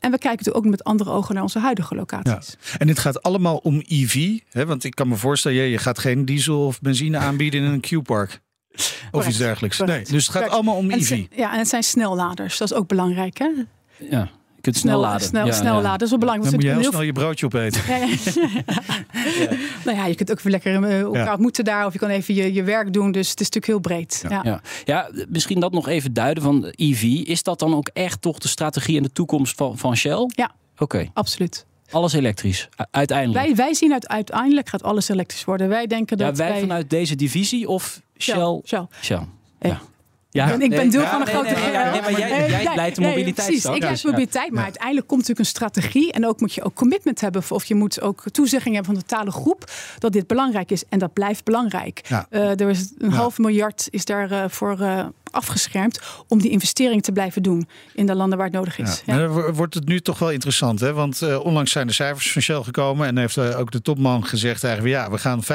En 0.00 0.10
we 0.10 0.18
kijken 0.18 0.30
natuurlijk 0.30 0.64
ook 0.64 0.70
met 0.70 0.84
andere 0.84 1.10
ogen 1.10 1.34
naar 1.34 1.42
onze 1.42 1.58
huidige 1.58 1.94
locaties. 1.94 2.56
Ja. 2.60 2.78
En 2.78 2.86
dit 2.86 2.98
gaat 2.98 3.22
allemaal 3.22 3.56
om 3.56 3.82
EV. 3.86 4.38
Hè? 4.50 4.66
Want 4.66 4.84
ik 4.84 4.94
kan 4.94 5.08
me 5.08 5.16
voorstellen, 5.16 5.58
je 5.58 5.78
gaat 5.78 5.98
geen 5.98 6.24
diesel 6.24 6.66
of 6.66 6.80
benzine 6.80 7.18
aanbieden 7.18 7.62
in 7.62 7.70
een 7.70 7.80
Q-park. 7.80 8.40
Of 8.72 9.08
correct, 9.10 9.28
iets 9.28 9.38
dergelijks. 9.38 9.78
Nee, 9.78 10.04
dus 10.04 10.26
het 10.26 10.36
gaat 10.36 10.48
allemaal 10.48 10.76
om 10.76 10.90
EV. 10.90 11.26
ja, 11.30 11.52
en 11.52 11.58
het 11.58 11.68
zijn 11.68 11.82
snelladers. 11.82 12.58
Dat 12.58 12.70
is 12.70 12.76
ook 12.76 12.88
belangrijk. 12.88 13.38
Hè? 13.38 13.50
Ja. 14.10 14.30
Je 14.60 14.70
kunt 14.70 14.76
snel, 14.76 15.00
laden. 15.00 15.26
Snel, 15.26 15.46
ja, 15.46 15.52
snel 15.52 15.74
laden. 15.74 15.90
Dat 15.90 16.02
is 16.02 16.10
wel 16.10 16.18
belangrijk. 16.18 16.50
Dan 16.50 16.60
moet 16.60 16.70
je 16.70 16.80
heel, 16.80 16.90
snel 16.90 17.02
je 17.02 17.12
broodje 17.12 17.46
opeten. 17.46 17.82
Ja, 19.38 19.48
nou 19.84 19.96
ja, 19.96 20.06
je 20.06 20.14
kunt 20.14 20.30
ook 20.30 20.40
weer 20.40 20.52
lekker 20.52 20.82
uh, 20.82 21.00
elkaar 21.00 21.40
moeten 21.40 21.64
daar. 21.64 21.86
Of 21.86 21.92
je 21.92 21.98
kan 21.98 22.08
even 22.08 22.34
je, 22.34 22.52
je 22.52 22.62
werk 22.62 22.92
doen. 22.92 23.12
Dus 23.12 23.30
het 23.30 23.40
is 23.40 23.50
natuurlijk 23.50 23.66
heel 23.66 23.96
breed. 23.96 24.24
Ja. 24.28 24.60
Ja. 24.84 25.10
misschien 25.28 25.60
dat 25.60 25.72
nog 25.72 25.88
even 25.88 26.12
duiden 26.12 26.42
van 26.42 26.72
EV. 26.74 27.02
Is 27.02 27.42
dat 27.42 27.58
dan 27.58 27.74
ook 27.74 27.90
echt 27.92 28.22
toch 28.22 28.38
de 28.38 28.48
strategie 28.48 28.96
en 28.96 29.02
de 29.02 29.12
toekomst 29.12 29.56
van, 29.56 29.78
van 29.78 29.96
Shell? 29.96 30.30
Ja, 30.34 30.50
oké. 30.78 31.10
absoluut. 31.12 31.66
Alles 31.90 32.12
elektrisch, 32.12 32.68
uiteindelijk. 32.90 33.46
Wij, 33.46 33.54
wij 33.54 33.74
zien 33.74 33.92
uit, 33.92 34.08
uiteindelijk 34.08 34.68
gaat 34.68 34.82
alles 34.82 35.08
elektrisch 35.08 35.44
worden. 35.44 35.68
Wij 35.68 35.86
denken 35.86 36.16
dat 36.16 36.36
ja, 36.36 36.48
wij, 36.48 36.60
vanuit 36.60 36.90
deze 36.90 37.16
divisie 37.16 37.68
of 37.68 38.00
Shell? 38.18 38.34
Shell. 38.34 38.60
Shell. 38.64 38.86
Shell. 39.02 39.26
Ja. 39.60 39.80
Ja, 40.32 40.58
ik 40.58 40.70
ben 40.70 40.90
deel 40.90 41.06
van 41.06 41.20
een 41.20 41.26
grote. 41.26 41.54
Nee, 41.54 41.70
nee, 41.70 42.00
maar 42.00 42.18
jij, 42.18 42.48
jij 42.48 42.74
leidt 42.74 42.96
de 42.96 43.02
mobiliteit. 43.02 43.48
precies, 43.48 43.64
ik 43.64 43.82
leid 43.82 44.04
mobiliteit. 44.04 44.52
Maar 44.52 44.64
uiteindelijk 44.64 45.06
komt 45.06 45.20
natuurlijk 45.20 45.48
een 45.48 45.54
strategie. 45.54 46.12
En 46.12 46.26
ook 46.26 46.40
moet 46.40 46.54
je 46.54 46.62
ook 46.62 46.74
commitment 46.74 47.20
hebben. 47.20 47.42
Of 47.48 47.64
je 47.64 47.74
moet 47.74 48.00
ook 48.00 48.24
toezegging 48.30 48.74
hebben 48.74 48.94
van 48.94 49.02
de 49.02 49.08
totale 49.08 49.30
groep. 49.30 49.70
Dat 49.98 50.12
dit 50.12 50.26
belangrijk 50.26 50.70
is. 50.70 50.84
En 50.88 50.98
dat 50.98 51.12
blijft 51.12 51.44
belangrijk. 51.44 52.00
Uh, 52.30 52.60
er 52.60 52.68
is 52.68 52.92
een 52.98 53.12
half 53.12 53.38
miljard 53.38 53.88
is 53.90 54.04
daarvoor 54.04 54.76
uh, 54.80 54.96
uh, 54.96 55.06
afgeschermd 55.30 56.00
om 56.28 56.40
die 56.40 56.50
investering 56.50 57.02
te 57.02 57.12
blijven 57.12 57.42
doen 57.42 57.68
in 57.94 58.06
de 58.06 58.14
landen 58.14 58.38
waar 58.38 58.46
het 58.46 58.56
nodig 58.56 58.78
is. 58.78 59.02
Ja. 59.06 59.28
Wordt 59.52 59.74
het 59.74 59.88
nu 59.88 60.00
toch 60.00 60.18
wel 60.18 60.30
interessant, 60.30 60.80
hè? 60.80 60.92
want 60.92 61.22
uh, 61.22 61.44
onlangs 61.44 61.72
zijn 61.72 61.86
de 61.86 61.92
cijfers 61.92 62.32
van 62.32 62.42
Shell 62.42 62.62
gekomen 62.62 63.06
en 63.06 63.18
heeft 63.18 63.36
uh, 63.36 63.58
ook 63.58 63.70
de 63.70 63.82
topman 63.82 64.26
gezegd 64.26 64.64
eigenlijk, 64.64 64.94
ja, 64.94 65.10
we 65.10 65.18
gaan 65.18 65.42
15% 65.42 65.46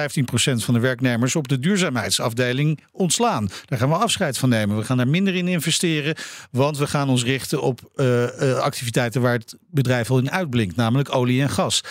van 0.64 0.74
de 0.74 0.80
werknemers 0.80 1.36
op 1.36 1.48
de 1.48 1.60
duurzaamheidsafdeling 1.60 2.80
ontslaan. 2.92 3.50
Daar 3.66 3.80
gaan 3.80 3.90
we 3.90 3.96
afscheid 3.96 4.38
van 4.38 4.50
nemen. 4.50 4.78
We 4.78 4.84
gaan 4.84 4.98
daar 4.98 5.08
minder 5.08 5.36
in 5.36 5.48
investeren, 5.48 6.16
want 6.52 6.78
we 6.78 6.88
gaan 6.88 7.10
ons 7.10 7.24
richten 7.24 7.62
op 7.62 7.92
uh, 7.96 8.58
activiteiten 8.58 9.22
waar 9.22 9.34
het 9.34 9.58
bedrijf 9.70 10.12
al 10.12 10.18
in 10.18 10.32
uitblinkt, 10.32 10.76
namelijk 10.76 11.16
olie 11.16 11.42
en 11.42 11.50
gas. 11.50 11.82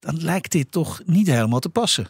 Dan 0.00 0.22
lijkt 0.22 0.52
dit 0.52 0.70
toch 0.70 1.00
niet 1.06 1.26
helemaal 1.26 1.60
te 1.60 1.68
passen. 1.68 2.08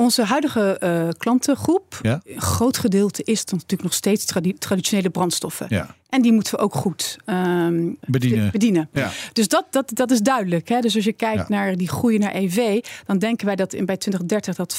Onze 0.00 0.24
huidige 0.24 0.80
uh, 0.84 1.08
klantengroep, 1.18 1.98
ja? 2.02 2.20
een 2.24 2.40
groot 2.40 2.78
gedeelte 2.78 3.22
is 3.22 3.44
dan 3.44 3.54
natuurlijk 3.54 3.82
nog 3.82 3.92
steeds 3.92 4.24
tradi 4.24 4.54
traditionele 4.58 5.10
brandstoffen. 5.10 5.66
Ja. 5.68 5.94
En 6.08 6.22
die 6.22 6.32
moeten 6.32 6.54
we 6.54 6.60
ook 6.60 6.74
goed 6.74 7.18
um, 7.26 7.96
bedienen. 8.06 8.50
bedienen. 8.50 8.88
Ja. 8.92 9.10
Dus 9.32 9.48
dat, 9.48 9.66
dat, 9.70 9.90
dat 9.94 10.10
is 10.10 10.20
duidelijk. 10.20 10.68
Hè? 10.68 10.80
Dus 10.80 10.94
als 10.94 11.04
je 11.04 11.12
kijkt 11.12 11.48
naar 11.48 11.76
die 11.76 11.88
groei 11.88 12.18
naar 12.18 12.34
EV, 12.34 12.84
dan 13.06 13.18
denken 13.18 13.46
wij 13.46 13.56
dat 13.56 13.72
in, 13.72 13.84
bij 13.84 13.96
2030 13.96 14.54
dat 14.54 14.76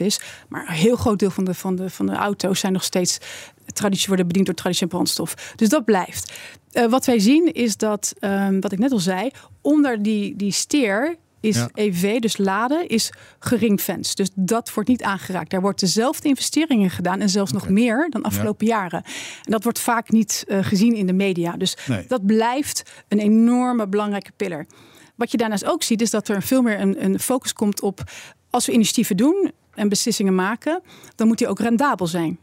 25% 0.00 0.06
is. 0.06 0.20
Maar 0.48 0.68
een 0.68 0.74
heel 0.74 0.96
groot 0.96 1.18
deel 1.18 1.30
van 1.30 1.44
de, 1.44 1.54
van 1.54 1.76
de, 1.76 1.90
van 1.90 2.06
de 2.06 2.12
auto's 2.14 2.60
zijn 2.60 2.72
nog 2.72 2.84
steeds 2.84 3.18
traditie 3.66 4.06
worden 4.06 4.26
bediend 4.26 4.46
door 4.46 4.54
traditionele 4.54 4.96
brandstof. 4.96 5.52
Dus 5.56 5.68
dat 5.68 5.84
blijft. 5.84 6.32
Uh, 6.72 6.86
wat 6.86 7.06
wij 7.06 7.18
zien 7.18 7.52
is 7.52 7.76
dat, 7.76 8.14
um, 8.20 8.60
wat 8.60 8.72
ik 8.72 8.78
net 8.78 8.92
al 8.92 8.98
zei, 8.98 9.30
onder 9.60 10.02
die, 10.02 10.36
die 10.36 10.52
steer 10.52 11.16
is 11.42 11.66
EV, 11.74 12.18
dus 12.18 12.36
laden, 12.36 12.88
is 12.88 13.12
geringfenced. 13.38 14.16
Dus 14.16 14.30
dat 14.34 14.74
wordt 14.74 14.88
niet 14.88 15.02
aangeraakt. 15.02 15.50
Daar 15.50 15.60
wordt 15.60 15.80
dezelfde 15.80 16.28
investeringen 16.28 16.90
gedaan 16.90 17.20
en 17.20 17.28
zelfs 17.28 17.52
nog 17.52 17.68
meer 17.68 18.06
dan 18.10 18.22
afgelopen 18.22 18.66
jaren. 18.66 19.02
En 19.44 19.50
dat 19.50 19.62
wordt 19.62 19.78
vaak 19.78 20.10
niet 20.10 20.44
uh, 20.46 20.64
gezien 20.64 20.94
in 20.94 21.06
de 21.06 21.12
media. 21.12 21.56
Dus 21.56 21.76
nee. 21.86 22.04
dat 22.08 22.26
blijft 22.26 22.82
een 23.08 23.18
enorme 23.18 23.88
belangrijke 23.88 24.32
pillar. 24.36 24.66
Wat 25.14 25.30
je 25.30 25.36
daarnaast 25.36 25.64
ook 25.64 25.82
ziet, 25.82 26.00
is 26.00 26.10
dat 26.10 26.28
er 26.28 26.42
veel 26.42 26.62
meer 26.62 26.80
een, 26.80 27.04
een 27.04 27.18
focus 27.18 27.52
komt 27.52 27.80
op 27.80 28.02
als 28.50 28.66
we 28.66 28.72
initiatieven 28.72 29.16
doen 29.16 29.52
en 29.74 29.88
beslissingen 29.88 30.34
maken, 30.34 30.82
dan 31.14 31.26
moet 31.26 31.38
die 31.38 31.48
ook 31.48 31.60
rendabel 31.60 32.06
zijn. 32.06 32.38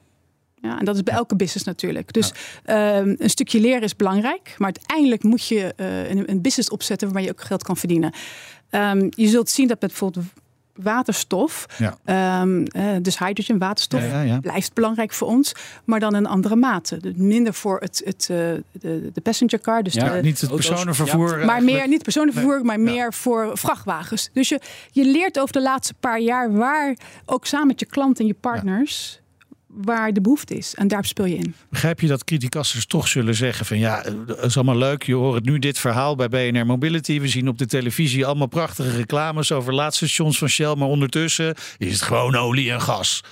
Ja, 0.62 0.80
en 0.80 0.86
dat 0.86 0.96
is 0.96 1.04
bij 1.04 1.14
elke 1.14 1.36
business 1.36 1.66
natuurlijk. 1.66 2.14
Dus 2.14 2.32
ja. 2.66 2.98
um, 2.98 3.16
een 3.18 3.30
stukje 3.30 3.60
leren 3.60 3.82
is 3.82 3.96
belangrijk. 3.96 4.56
Maar 4.58 4.72
uiteindelijk 4.76 5.24
moet 5.24 5.48
je 5.48 5.74
uh, 5.78 6.10
een, 6.10 6.30
een, 6.30 6.42
business 6.42 6.70
opzetten 6.70 7.08
waarmee 7.08 7.26
je 7.26 7.32
ook 7.32 7.42
geld 7.42 7.64
kan 7.64 7.78
verdienen. 7.78 8.14
Um, 8.72 9.10
je 9.10 9.28
zult 9.28 9.50
zien 9.50 9.68
dat 9.68 9.82
met 9.82 9.90
bijvoorbeeld 9.90 10.26
waterstof, 10.76 11.66
ja. 11.78 12.42
um, 12.42 12.66
uh, 12.76 12.84
dus 13.02 13.20
hydrogen, 13.20 13.58
waterstof, 13.58 14.02
ja, 14.02 14.22
ja, 14.22 14.40
blijft 14.40 14.74
belangrijk 14.74 15.14
voor 15.14 15.28
ons, 15.28 15.52
maar 15.84 16.00
dan 16.00 16.16
in 16.16 16.26
andere 16.26 16.56
mate. 16.56 16.98
Dus 16.98 17.14
minder 17.16 17.54
voor 17.54 17.80
het, 17.80 18.02
het, 18.06 18.28
uh, 18.32 18.38
de, 18.72 19.10
de 19.14 19.22
passenger 19.24 19.60
car. 19.60 19.84
Dus 19.84 19.94
de, 19.94 20.20
niet 20.22 20.42
het 20.42 20.50
personenvervoer. 20.50 21.46
Maar 21.46 21.64
meer, 21.64 21.88
niet 21.88 22.04
personenvervoer, 22.04 22.56
nee. 22.56 22.64
maar 22.64 22.80
meer 22.80 23.14
voor 23.14 23.58
vrachtwagens. 23.58 24.30
Dus 24.34 24.50
je, 24.50 24.60
je 24.92 25.06
leert 25.06 25.40
over 25.40 25.54
de 25.54 25.62
laatste 25.62 25.94
paar 26.00 26.20
jaar 26.20 26.54
waar, 26.54 26.98
ook 27.26 27.46
samen 27.46 27.68
met 27.68 27.80
je 27.80 27.86
klanten 27.86 28.22
en 28.22 28.28
je 28.28 28.38
partners 28.40 29.20
waar 29.82 30.14
de 30.14 30.22
behoefte 30.22 30.56
is. 30.56 30.76
En 30.76 30.88
daar 30.88 31.06
speel 31.06 31.26
je 31.26 31.36
in. 31.36 31.56
Begrijp 31.70 32.00
je 32.00 32.08
dat 32.08 32.24
criticasters 32.24 32.86
toch 32.86 33.08
zullen 33.08 33.36
zeggen 33.36 33.66
van 33.66 33.78
ja, 33.78 34.04
het 34.28 34.44
is 34.46 34.56
allemaal 34.56 34.78
leuk. 34.78 35.04
Je 35.04 35.14
hoort 35.14 35.46
nu 35.46 35.60
dit 35.60 35.80
verhaal 35.80 36.16
bij 36.16 36.30
BNR 36.30 36.66
Mobility. 36.66 37.20
We 37.20 37.28
zien 37.28 37.48
op 37.48 37.58
de 37.58 37.66
televisie 37.66 38.26
allemaal 38.26 38.48
prachtige 38.48 38.96
reclames 38.98 39.52
over 39.52 39.74
laadstations 39.74 40.38
van 40.38 40.48
Shell. 40.48 40.76
Maar 40.76 40.88
ondertussen 40.88 41.56
is 41.78 41.92
het 41.92 42.02
gewoon 42.02 42.36
olie 42.36 42.72
en 42.72 42.82
gas. 42.82 43.24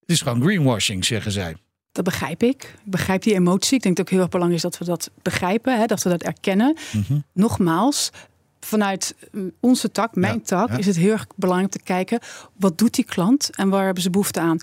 Het 0.00 0.10
is 0.10 0.20
gewoon 0.20 0.42
greenwashing, 0.42 1.04
zeggen 1.04 1.32
zij. 1.32 1.56
Dat 1.92 2.04
begrijp 2.04 2.42
ik. 2.42 2.62
Ik 2.62 2.90
begrijp 2.90 3.22
die 3.22 3.34
emotie. 3.34 3.76
Ik 3.76 3.82
denk 3.82 3.96
dat 3.96 3.96
het 3.96 4.00
ook 4.06 4.10
heel 4.10 4.20
erg 4.20 4.28
belangrijk 4.28 4.64
is 4.64 4.70
dat 4.70 4.78
we 4.78 4.84
dat 4.84 5.10
begrijpen. 5.22 5.78
Hè, 5.78 5.86
dat 5.86 6.02
we 6.02 6.08
dat 6.08 6.22
erkennen. 6.22 6.76
Mm 6.92 7.04
-hmm. 7.06 7.24
Nogmaals, 7.32 8.10
vanuit 8.60 9.14
onze 9.60 9.90
tak, 9.90 10.14
mijn 10.14 10.34
ja, 10.34 10.40
tak, 10.44 10.68
ja. 10.68 10.76
is 10.76 10.86
het 10.86 10.96
heel 10.96 11.12
erg 11.12 11.26
belangrijk 11.36 11.72
te 11.72 11.82
kijken... 11.82 12.18
wat 12.56 12.78
doet 12.78 12.94
die 12.94 13.04
klant 13.04 13.50
en 13.56 13.68
waar 13.68 13.84
hebben 13.84 14.02
ze 14.02 14.10
behoefte 14.10 14.40
aan? 14.40 14.58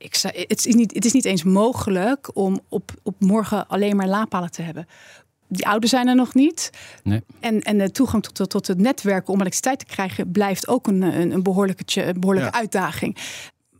Ik 0.00 0.14
zei, 0.14 0.44
het, 0.46 0.66
is 0.66 0.74
niet, 0.74 0.94
het 0.94 1.04
is 1.04 1.12
niet 1.12 1.24
eens 1.24 1.42
mogelijk 1.42 2.36
om 2.36 2.60
op, 2.68 2.90
op 3.02 3.14
morgen 3.18 3.68
alleen 3.68 3.96
maar 3.96 4.08
laadpalen 4.08 4.50
te 4.50 4.62
hebben. 4.62 4.86
Die 5.48 5.66
ouderen 5.66 5.88
zijn 5.88 6.08
er 6.08 6.14
nog 6.14 6.34
niet. 6.34 6.70
Nee. 7.02 7.22
En, 7.40 7.60
en 7.60 7.78
de 7.78 7.90
toegang 7.90 8.22
tot, 8.22 8.50
tot 8.50 8.66
het 8.66 8.78
netwerk 8.78 9.28
om 9.28 9.34
elektriciteit 9.34 9.78
te 9.78 9.84
krijgen 9.84 10.30
blijft 10.30 10.68
ook 10.68 10.86
een, 10.86 11.02
een, 11.02 11.30
een 11.30 11.42
behoorlijke, 11.42 12.06
een 12.06 12.20
behoorlijke 12.20 12.50
ja. 12.52 12.58
uitdaging. 12.58 13.16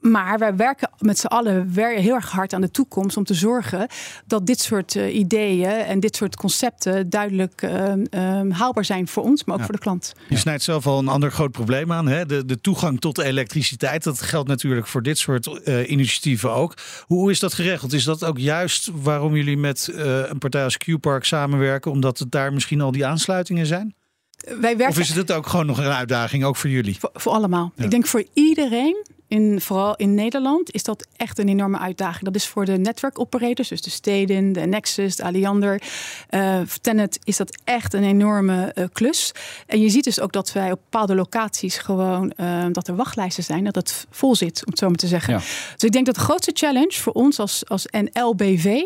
Maar 0.01 0.39
wij 0.39 0.57
werken 0.57 0.91
met 0.99 1.19
z'n 1.19 1.27
allen 1.27 1.71
heel 1.75 2.15
erg 2.15 2.31
hard 2.31 2.53
aan 2.53 2.61
de 2.61 2.71
toekomst 2.71 3.17
om 3.17 3.25
te 3.25 3.35
zorgen 3.35 3.87
dat 4.27 4.47
dit 4.47 4.61
soort 4.61 4.95
uh, 4.95 5.15
ideeën 5.15 5.71
en 5.71 6.01
dit 6.01 6.17
soort 6.17 6.37
concepten 6.37 7.11
duidelijk 7.11 7.63
uh, 7.63 7.93
uh, 8.11 8.41
haalbaar 8.49 8.85
zijn 8.85 9.09
voor 9.09 9.23
ons, 9.23 9.45
maar 9.45 9.55
ook 9.55 9.61
ja. 9.61 9.67
voor 9.67 9.75
de 9.75 9.81
klant. 9.81 10.13
Je 10.29 10.37
snijdt 10.37 10.63
zelf 10.63 10.87
al 10.87 10.99
een 10.99 11.09
ander 11.09 11.33
groot 11.33 11.51
probleem 11.51 11.93
aan. 11.93 12.09
Hè? 12.09 12.27
De, 12.27 12.45
de 12.45 12.61
toegang 12.61 13.01
tot 13.01 13.19
elektriciteit. 13.19 14.05
Dat 14.05 14.23
geldt 14.23 14.49
natuurlijk 14.49 14.87
voor 14.87 15.03
dit 15.03 15.19
soort 15.19 15.61
uh, 15.65 15.91
initiatieven 15.91 16.53
ook. 16.53 16.75
Hoe 17.07 17.31
is 17.31 17.39
dat 17.39 17.55
geregeld? 17.55 17.93
Is 17.93 18.05
dat 18.05 18.25
ook 18.25 18.39
juist 18.39 18.91
waarom 19.03 19.37
jullie 19.37 19.57
met 19.57 19.89
uh, 19.93 20.29
een 20.29 20.39
partij 20.39 20.65
als 20.65 20.77
Q-Park 20.77 21.25
samenwerken? 21.25 21.91
Omdat 21.91 22.19
het 22.19 22.31
daar 22.31 22.53
misschien 22.53 22.81
al 22.81 22.93
die 22.93 23.07
aansluitingen 23.07 23.67
zijn? 23.67 23.95
Wij 24.41 24.77
werken... 24.77 24.89
Of 24.89 24.99
is 24.99 25.15
het 25.15 25.33
ook 25.33 25.47
gewoon 25.47 25.67
nog 25.67 25.79
een 25.79 25.85
uitdaging, 25.85 26.45
ook 26.45 26.57
voor 26.57 26.71
jullie? 26.71 26.99
Voor, 26.99 27.11
voor 27.13 27.33
allemaal. 27.33 27.73
Ja. 27.77 27.85
Ik 27.85 27.91
denk 27.91 28.07
voor 28.07 28.25
iedereen 28.33 29.07
in, 29.31 29.61
vooral 29.61 29.97
in 29.97 30.15
Nederland 30.15 30.73
is 30.73 30.83
dat 30.83 31.07
echt 31.17 31.39
een 31.39 31.49
enorme 31.49 31.79
uitdaging. 31.79 32.25
Dat 32.25 32.35
is 32.35 32.47
voor 32.47 32.65
de 32.65 32.79
network 32.79 33.19
operators, 33.19 33.69
dus 33.69 33.83
de 33.83 33.91
Stedin, 33.91 34.53
de 34.53 34.61
Nexus, 34.61 35.17
de 35.17 35.25
Alliander. 35.25 35.83
Uh, 36.31 36.61
Tenet 36.81 37.19
is 37.25 37.37
dat 37.37 37.61
echt 37.65 37.95
een 37.95 38.05
enorme 38.05 38.73
uh, 38.75 38.85
klus. 38.93 39.33
En 39.67 39.81
je 39.81 39.89
ziet 39.89 40.05
dus 40.05 40.21
ook 40.21 40.33
dat 40.33 40.53
wij 40.53 40.73
op 40.73 40.81
bepaalde 40.91 41.15
locaties 41.15 41.79
gewoon 41.79 42.33
uh, 42.37 42.65
dat 42.73 42.89
er 42.89 42.97
wachtlijsten 42.97 43.45
zijn, 43.45 43.65
dat 43.65 43.75
het 43.75 44.07
vol 44.11 44.37
zit, 44.37 44.63
om 44.65 44.71
het 44.71 44.79
zo 44.79 44.87
maar 44.89 44.97
te 44.97 45.07
zeggen. 45.07 45.35
Ja. 45.35 45.39
Dus 45.75 45.83
ik 45.83 45.93
denk 45.93 46.07
dat 46.07 46.15
de 46.15 46.21
grootste 46.21 46.53
challenge 46.55 46.93
voor 46.93 47.13
ons 47.13 47.39
als, 47.39 47.69
als 47.69 47.87
NLBV 47.91 48.83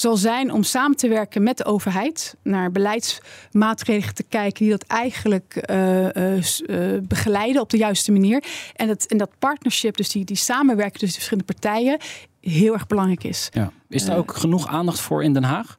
zal 0.00 0.16
zijn 0.16 0.52
om 0.52 0.62
samen 0.62 0.96
te 0.96 1.08
werken 1.08 1.42
met 1.42 1.56
de 1.56 1.64
overheid 1.64 2.36
naar 2.42 2.72
beleidsmaatregelen 2.72 4.14
te 4.14 4.22
kijken 4.22 4.64
die 4.64 4.70
dat 4.70 4.82
eigenlijk 4.82 5.66
uh, 5.70 6.08
uh, 6.08 6.42
uh, 6.66 7.00
begeleiden 7.02 7.62
op 7.62 7.70
de 7.70 7.76
juiste 7.76 8.12
manier. 8.12 8.44
En 8.74 8.86
dat, 8.86 9.04
en 9.04 9.18
dat 9.18 9.30
partnership, 9.38 9.96
dus 9.96 10.08
die, 10.08 10.24
die 10.24 10.36
samenwerking 10.36 10.98
tussen 10.98 11.20
de 11.20 11.26
verschillende 11.26 11.52
partijen, 11.52 11.98
heel 12.40 12.72
erg 12.72 12.86
belangrijk 12.86 13.24
is. 13.24 13.48
Ja. 13.52 13.72
Is 13.88 14.08
er 14.08 14.16
ook 14.16 14.36
genoeg 14.36 14.66
aandacht 14.66 15.00
voor 15.00 15.24
in 15.24 15.32
Den 15.32 15.44
Haag? 15.44 15.78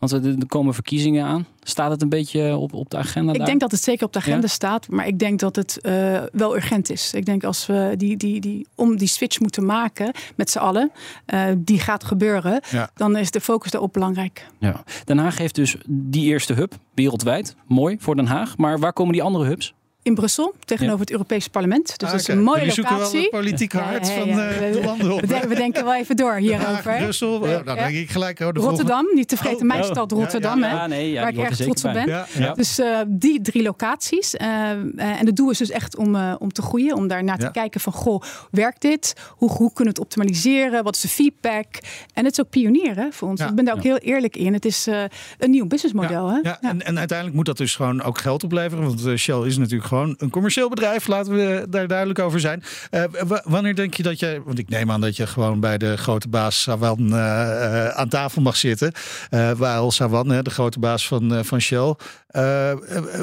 Want 0.00 0.12
er 0.12 0.46
komen 0.46 0.74
verkiezingen 0.74 1.24
aan. 1.24 1.46
Staat 1.62 1.90
het 1.90 2.02
een 2.02 2.08
beetje 2.08 2.56
op, 2.56 2.72
op 2.72 2.90
de 2.90 2.96
agenda 2.96 3.32
Ik 3.32 3.38
daar? 3.38 3.46
denk 3.46 3.60
dat 3.60 3.70
het 3.70 3.82
zeker 3.82 4.06
op 4.06 4.12
de 4.12 4.18
agenda 4.18 4.40
Ja? 4.40 4.46
staat, 4.46 4.88
maar 4.88 5.06
ik 5.06 5.18
denk 5.18 5.38
dat 5.40 5.56
het 5.56 5.80
eh, 5.80 6.22
wel 6.32 6.56
urgent 6.56 6.90
is. 6.90 7.14
Ik 7.14 7.24
denk 7.26 7.44
als 7.44 7.66
we 7.66 7.94
die, 7.96 8.16
die, 8.16 8.40
die, 8.40 8.66
om 8.74 8.96
die 8.96 9.08
switch 9.08 9.40
moeten 9.40 9.64
maken 9.66 10.12
met 10.36 10.50
z'n 10.50 10.58
allen, 10.58 10.90
eh, 11.26 11.44
die 11.58 11.78
gaat 11.80 12.04
gebeuren, 12.04 12.60
Ja. 12.70 12.90
dan 12.94 13.16
is 13.16 13.30
de 13.30 13.40
focus 13.40 13.70
daarop 13.70 13.92
belangrijk. 13.92 14.46
Ja. 14.58 14.82
Den 15.04 15.18
Haag 15.18 15.38
heeft 15.38 15.54
dus 15.54 15.76
die 15.88 16.24
eerste 16.24 16.52
hub 16.52 16.74
wereldwijd. 16.94 17.54
Mooi 17.66 17.96
voor 17.98 18.16
Den 18.16 18.26
Haag. 18.26 18.56
Maar 18.56 18.78
waar 18.78 18.92
komen 18.92 19.12
die 19.12 19.22
andere 19.22 19.44
hubs? 19.44 19.74
In 20.02 20.14
Brussel, 20.14 20.54
tegenover 20.64 20.94
Ja. 20.96 21.00
het 21.02 21.10
Europees 21.10 21.48
Parlement. 21.48 21.86
Dus 21.98 22.08
Ah, 22.08 22.10
dat 22.12 22.20
is 22.20 22.28
een 22.28 22.42
mooie 22.42 22.58
Jullie 22.58 22.72
zoeken 22.74 22.92
wel 22.94 23.02
locatie. 23.04 23.20
het 23.20 23.30
politieke 23.30 23.78
hart 23.78 24.06
Ja, 24.08 24.12
ja, 24.14 24.18
van 24.18 24.28
ja. 24.28 24.48
eh, 24.48 24.72
de 24.72 24.80
landen 24.84 25.12
op. 25.12 25.20
We, 25.20 25.26
denken, 25.26 25.48
we 25.48 25.54
denken 25.54 25.84
wel 25.84 25.94
even 25.94 26.16
door 26.16 26.34
hierover. 26.34 26.96
Brussel, 26.96 27.34
oh, 27.34 27.40
dan 27.40 27.62
Ja. 27.64 27.74
denk 27.74 27.94
ik 27.96 28.10
gelijk... 28.10 28.40
Oh, 28.40 28.52
de 28.52 28.60
Rotterdam, 28.60 29.06
niet 29.14 29.28
te 29.28 29.36
vergeten, 29.36 29.60
Oh, 29.60 29.66
mijn 29.66 29.80
oh. 29.84 29.86
stad 29.90 30.10
Ja, 30.10 30.16
Rotterdam, 30.16 30.60
ja, 30.60 30.68
hè, 30.68 30.74
ja, 30.74 30.86
nee, 30.86 31.10
ja, 31.10 31.20
waar 31.20 31.30
ik 31.30 31.38
er 31.38 31.44
erg 31.44 31.56
trots 31.56 31.84
op 31.84 31.92
ben. 31.92 32.06
Ja, 32.08 32.26
ja. 32.38 32.52
Dus 32.54 32.78
eh, 32.78 32.98
die 33.08 33.40
drie 33.40 33.62
locaties. 33.62 34.36
eh, 34.36 34.70
en 34.96 35.26
het 35.26 35.36
doel 35.36 35.50
is 35.50 35.58
dus 35.58 35.70
echt 35.70 35.96
om, 35.96 36.14
eh, 36.14 36.34
om 36.38 36.52
te 36.52 36.62
groeien. 36.62 36.96
Om 36.96 37.08
daar 37.08 37.24
naar 37.24 37.38
te 37.38 37.44
Ja. 37.44 37.50
kijken 37.50 37.80
van, 37.80 37.92
goh, 37.92 38.22
werkt 38.50 38.80
dit? 38.82 39.14
Hoe, 39.30 39.50
hoe 39.50 39.72
kunnen 39.72 39.94
we 39.94 40.00
het 40.00 40.08
optimaliseren? 40.08 40.84
Wat 40.84 40.94
is 40.94 41.00
de 41.00 41.08
feedback? 41.08 41.66
En 42.14 42.24
het 42.24 42.32
is 42.32 42.40
ook 42.40 42.50
pionieren 42.50 43.12
voor 43.12 43.28
ons. 43.28 43.40
Ja. 43.40 43.48
Ik 43.48 43.54
ben 43.54 43.64
daar 43.64 43.74
ook 43.76 43.82
heel 43.82 43.98
eerlijk 43.98 44.36
in. 44.36 44.52
Het 44.52 44.64
is 44.64 44.86
eh, 44.86 45.02
een 45.38 45.50
nieuw 45.50 45.66
businessmodel. 45.66 46.28
hè? 46.30 46.38
Ja, 46.42 46.58
En, 46.60 46.82
en 46.86 46.98
uiteindelijk 46.98 47.36
moet 47.36 47.46
dat 47.46 47.56
dus 47.56 47.74
gewoon 47.76 48.02
ook 48.02 48.18
geld 48.18 48.44
opleveren. 48.44 48.84
Want 48.84 49.18
Shell 49.18 49.40
is 49.46 49.56
natuurlijk 49.58 49.88
gewoon 49.90 50.14
een 50.18 50.30
commercieel 50.30 50.68
bedrijf. 50.68 51.06
Laten 51.06 51.32
we 51.34 51.66
daar 51.68 51.86
duidelijk 51.86 52.18
over 52.18 52.40
zijn. 52.40 52.62
Eh, 52.90 53.04
wanneer 53.44 53.74
denk 53.74 53.94
je 53.94 54.02
dat 54.02 54.18
je... 54.18 54.42
Want 54.44 54.58
ik 54.58 54.68
neem 54.68 54.90
aan 54.90 55.00
dat 55.00 55.16
je 55.16 55.26
gewoon 55.26 55.60
bij 55.60 55.78
de 55.78 55.96
grote 55.96 56.28
baas 56.28 56.62
Sawan 56.62 57.14
eh, 57.14 57.86
eh, 57.86 57.88
aan 57.88 58.08
tafel 58.08 58.42
mag 58.42 58.56
zitten. 58.56 58.92
Eh 59.30 59.50
Wael 59.50 59.90
Sawan, 59.90 60.28
de 60.28 60.50
grote 60.50 60.78
baas 60.78 61.06
van, 61.06 61.44
van 61.44 61.60
Shell. 61.60 61.94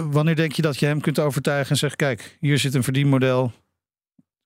Wanneer 0.10 0.36
denk 0.36 0.51
je 0.51 0.62
dat 0.62 0.80
je 0.80 0.86
hem 0.86 1.01
kunt 1.01 1.19
overtuigen 1.19 1.69
en 1.69 1.77
zegt... 1.77 1.95
Kijk, 1.95 2.38
hier 2.39 2.60
zit 2.60 2.73
een 2.73 2.84
verdienmodel. 2.84 3.51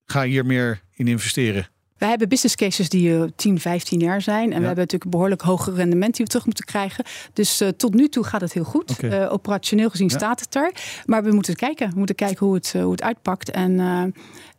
Ga 0.05 0.23
hier 0.23 0.45
meer 0.45 0.81
in 0.93 1.07
investeren. 1.07 1.67
We 2.01 2.07
hebben 2.07 2.29
business 2.29 2.55
cases 2.55 2.89
die 2.89 3.15
eh, 3.15 3.23
10, 3.35 3.59
15 3.59 3.99
jaar 3.99 4.21
zijn. 4.21 4.43
En 4.43 4.59
we 4.59 4.65
hebben 4.65 4.83
natuurlijk 4.83 5.11
behoorlijk 5.11 5.41
hoger 5.41 5.73
rendement 5.73 6.15
die 6.15 6.23
we 6.25 6.29
terug 6.31 6.45
moeten 6.45 6.65
krijgen. 6.65 7.03
Dus 7.33 7.61
eh, 7.61 7.67
tot 7.67 7.93
nu 7.93 8.07
toe 8.07 8.23
gaat 8.23 8.41
het 8.41 8.53
heel 8.53 8.63
goed. 8.63 8.99
Eh, 8.99 9.31
operationeel 9.33 9.89
gezien 9.89 10.07
Ja. 10.07 10.17
staat 10.17 10.39
het 10.39 10.55
er. 10.55 10.71
Maar 11.05 11.23
we 11.23 11.31
moeten 11.31 11.55
kijken. 11.55 11.89
We 11.89 11.97
moeten 11.97 12.15
kijken 12.15 12.45
hoe 12.45 12.55
het, 12.55 12.71
eh, 12.75 12.81
hoe 12.81 12.91
het 12.91 13.01
uitpakt. 13.03 13.51
En 13.51 13.79
eh, 13.79 14.03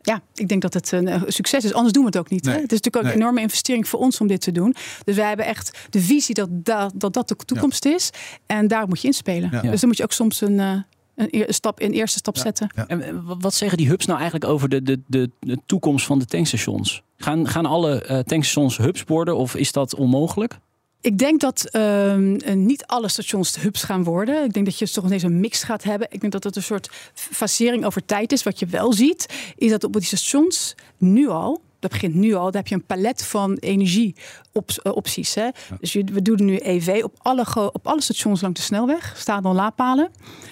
ja, 0.01 0.21
ik 0.33 0.47
denk 0.47 0.61
dat 0.61 0.73
het 0.73 0.91
een 0.91 1.07
eh, 1.07 1.21
succes 1.27 1.63
is. 1.63 1.73
Anders 1.73 1.93
doen 1.93 2.01
we 2.03 2.09
het 2.09 2.17
ook 2.17 2.29
niet. 2.29 2.43
Nee. 2.43 2.55
Hè? 2.55 2.61
Het 2.61 2.71
is 2.71 2.77
natuurlijk 2.81 2.95
ook 2.95 3.03
Nee. 3.03 3.13
een 3.13 3.19
enorme 3.19 3.41
investering 3.41 3.87
voor 3.87 3.99
ons 3.99 4.19
om 4.19 4.27
dit 4.27 4.41
te 4.41 4.51
doen. 4.51 4.75
Dus 5.03 5.15
wij 5.15 5.27
hebben 5.27 5.45
echt 5.45 5.77
de 5.89 6.01
visie 6.01 6.35
dat 6.35 6.49
dat, 6.51 6.91
dat, 6.95 7.13
dat 7.13 7.27
de 7.27 7.35
toekomst 7.35 7.85
is. 7.85 8.09
En 8.45 8.67
daar 8.67 8.87
moet 8.87 9.01
je 9.01 9.07
inspelen. 9.07 9.49
Dus 9.61 9.79
dan 9.79 9.89
moet 9.89 9.97
je 9.97 10.03
ook 10.03 10.11
soms 10.11 10.41
een, 10.41 10.59
eh, 10.59 10.71
een, 11.15 11.53
stap, 11.53 11.81
een 11.81 11.91
eerste 11.91 12.17
stap 12.17 12.37
zetten. 12.37 12.69
En 12.87 13.01
eh, 13.01 13.13
wat- 13.23 13.37
wat 13.41 13.53
zeggen 13.53 13.77
die 13.77 13.87
hubs 13.87 14.05
nou 14.05 14.19
eigenlijk 14.19 14.51
over 14.51 14.69
de, 14.69 14.83
de, 14.83 14.99
de, 15.07 15.29
de 15.39 15.57
toekomst 15.65 16.05
van 16.05 16.19
de 16.19 16.25
tankstations? 16.25 17.03
Gaan, 17.17 17.47
gaan 17.47 17.65
alle 17.65 18.01
eh, 18.01 18.19
tankstations 18.19 18.77
hubs 18.77 19.03
worden 19.03 19.37
of 19.37 19.55
is 19.55 19.71
dat 19.71 19.95
onmogelijk? 19.95 20.57
Ik 21.01 21.17
denk 21.17 21.41
dat 21.41 21.65
ehm, 21.65 22.35
eh, 22.35 22.53
niet 22.55 22.85
alle 22.85 23.09
stations 23.09 23.55
hubs 23.61 23.83
gaan 23.83 24.03
worden. 24.03 24.43
Ik 24.43 24.53
denk 24.53 24.65
dat 24.65 24.79
je 24.79 24.89
toch 24.89 25.05
ineens 25.05 25.23
een 25.23 25.39
mix 25.39 25.63
gaat 25.63 25.83
hebben. 25.83 26.07
Ik 26.11 26.19
denk 26.21 26.31
dat 26.33 26.43
het 26.43 26.55
een 26.55 26.63
soort 26.63 26.89
fasering 27.13 27.85
over 27.85 28.05
tijd 28.05 28.31
is. 28.31 28.43
Wat 28.43 28.59
je 28.59 28.65
wel 28.65 28.93
ziet, 28.93 29.53
is 29.55 29.69
dat 29.71 29.83
op 29.83 29.93
die 29.93 30.03
stations 30.03 30.75
nu 30.97 31.27
al. 31.27 31.61
Dat 31.83 31.91
begint 31.91 32.13
nu 32.15 32.33
al. 32.33 32.43
Daar 32.45 32.61
heb 32.61 32.67
je 32.67 32.75
een 32.75 32.85
palet 32.85 33.25
van 33.25 33.53
energieopties. 33.55 35.33
Hè? 35.35 35.47
Dus 35.79 35.93
je- 35.93 36.03
we 36.03 36.21
doen 36.21 36.45
nu 36.45 36.57
EV 36.61 37.01
op 37.03 37.15
alle, 37.21 37.71
op 37.73 37.87
alle 37.87 38.01
stations 38.01 38.41
langs 38.41 38.59
de 38.59 38.65
snelweg. 38.65 39.13
Staan 39.17 39.43
al 39.43 39.53
laadpalen. 39.53 40.09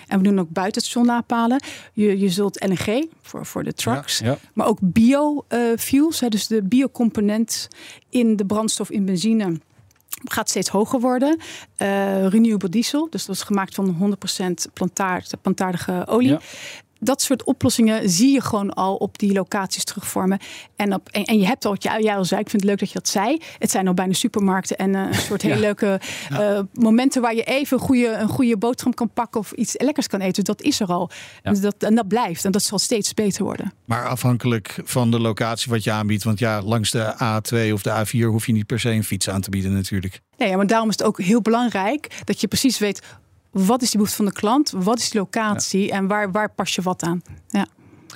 En 0.08 0.18
we 0.18 0.24
doen 0.24 0.40
ook 0.40 0.50
buiten 0.50 0.82
het 0.82 0.90
station 0.92 1.06
laadpalen. 1.06 1.64
Je, 1.94 2.20
je 2.20 2.30
zult 2.30 2.66
LNG 2.68 3.08
voor, 3.22 3.46
voor 3.46 3.64
de 3.64 3.74
trucks. 3.74 4.20
Ja. 4.20 4.38
Maar 4.54 4.68
ook 4.68 4.78
biofuels. 4.82 6.20
hè, 6.20 6.28
dus 6.30 6.48
de 6.48 6.64
biocomponent 6.64 7.68
in 8.10 8.36
de 8.36 8.46
brandstof 8.46 8.90
in 8.90 9.06
benzine 9.06 9.60
gaat 10.24 10.50
steeds 10.50 10.70
hoger 10.70 11.00
worden. 11.00 11.38
Eh, 11.78 12.28
renewable 12.28 12.70
diesel, 12.70 13.08
dus 13.10 13.26
dat 13.26 13.36
is 13.36 13.42
gemaakt 13.42 13.76
van 13.76 13.90
100% 13.90 14.68
plantaard, 14.74 15.34
plantaardige 15.42 16.04
olie. 16.08 16.30
Ja. 16.30 16.40
Dat 17.04 17.22
soort 17.22 17.44
oplossingen 17.44 18.10
zie 18.10 18.32
je 18.32 18.42
gewoon 18.42 18.74
al 18.74 18.96
op 18.96 19.18
die 19.18 19.34
locaties 19.34 19.84
terugvormen. 19.84 20.40
En, 20.76 20.94
op, 20.94 21.10
en, 21.10 21.24
en 21.24 21.40
je 21.40 21.46
hebt 21.46 21.66
al, 21.66 21.72
wat 21.72 21.84
jij 21.84 22.02
jij 22.02 22.16
al 22.16 22.26
zei, 22.26 22.42
ik 22.42 22.50
vind 22.50 22.62
het 22.62 22.72
leuk 22.72 22.80
dat 22.80 22.88
je 22.88 22.94
dat 22.94 23.08
zei. 23.08 23.42
Het 23.60 23.72
zijn 23.72 23.88
al 23.88 23.94
bijna 23.94 24.14
supermarkten 24.14 24.78
en 24.78 24.96
eh, 24.96 25.02
een 25.02 25.14
soort 25.30 25.42
hele 25.42 25.60
leuke 25.60 26.00
eh, 26.30 26.60
momenten 26.74 27.22
waar 27.22 27.36
je 27.36 27.44
even 27.44 27.78
een 27.78 27.84
goede, 27.84 28.08
een 28.08 28.28
goede 28.28 28.58
boterham 28.58 28.94
kan 28.94 29.10
pakken 29.10 29.40
of 29.40 29.52
iets 29.52 29.76
lekkers 29.78 30.08
kan 30.08 30.20
eten. 30.20 30.44
Dat 30.44 30.62
is 30.62 30.80
er 30.80 30.88
al. 30.88 31.10
Ja. 31.44 31.50
Dus 31.52 31.60
dat, 31.60 31.76
en 31.78 31.96
dat 31.96 32.08
blijft 32.08 32.46
en 32.46 32.52
dat 32.52 32.64
zal 32.64 32.80
steeds 32.80 33.14
beter 33.14 33.44
worden. 33.44 33.74
Maar 33.86 34.08
afhankelijk 34.08 34.80
van 34.84 35.12
de 35.12 35.20
locatie 35.20 35.72
wat 35.72 35.84
je 35.84 35.92
aanbiedt. 35.92 36.24
Want 36.24 36.40
ja, 36.40 36.62
langs 36.62 36.92
de 36.92 37.14
A2 37.14 37.74
of 37.74 37.82
de 37.82 38.06
A4 38.06 38.26
hoef 38.26 38.46
je 38.46 38.54
niet 38.54 38.66
per 38.66 38.80
se 38.80 38.90
een 38.90 39.04
fiets 39.04 39.30
aan 39.30 39.42
te 39.42 39.50
bieden 39.50 39.74
natuurlijk. 39.74 40.22
Nee, 40.38 40.56
maar 40.56 40.68
daarom 40.68 40.90
is 40.90 40.98
het 40.98 41.08
ook 41.08 41.22
heel 41.22 41.42
belangrijk 41.42 42.22
dat 42.24 42.42
je 42.42 42.48
precies 42.48 42.80
weet 42.80 43.02
wat 43.52 43.82
is 43.82 43.88
die 43.90 43.98
behoefte 43.98 44.16
van 44.16 44.26
de 44.26 44.32
klant, 44.40 44.74
wat 44.76 45.00
is 45.00 45.10
die 45.10 45.20
locatie 45.20 45.92
en 45.92 46.08
waar, 46.08 46.32
waar 46.32 46.54
pas 46.54 46.76
je 46.76 46.82
wat 46.82 47.04
aan. 47.04 47.22
Ja. 47.50 47.68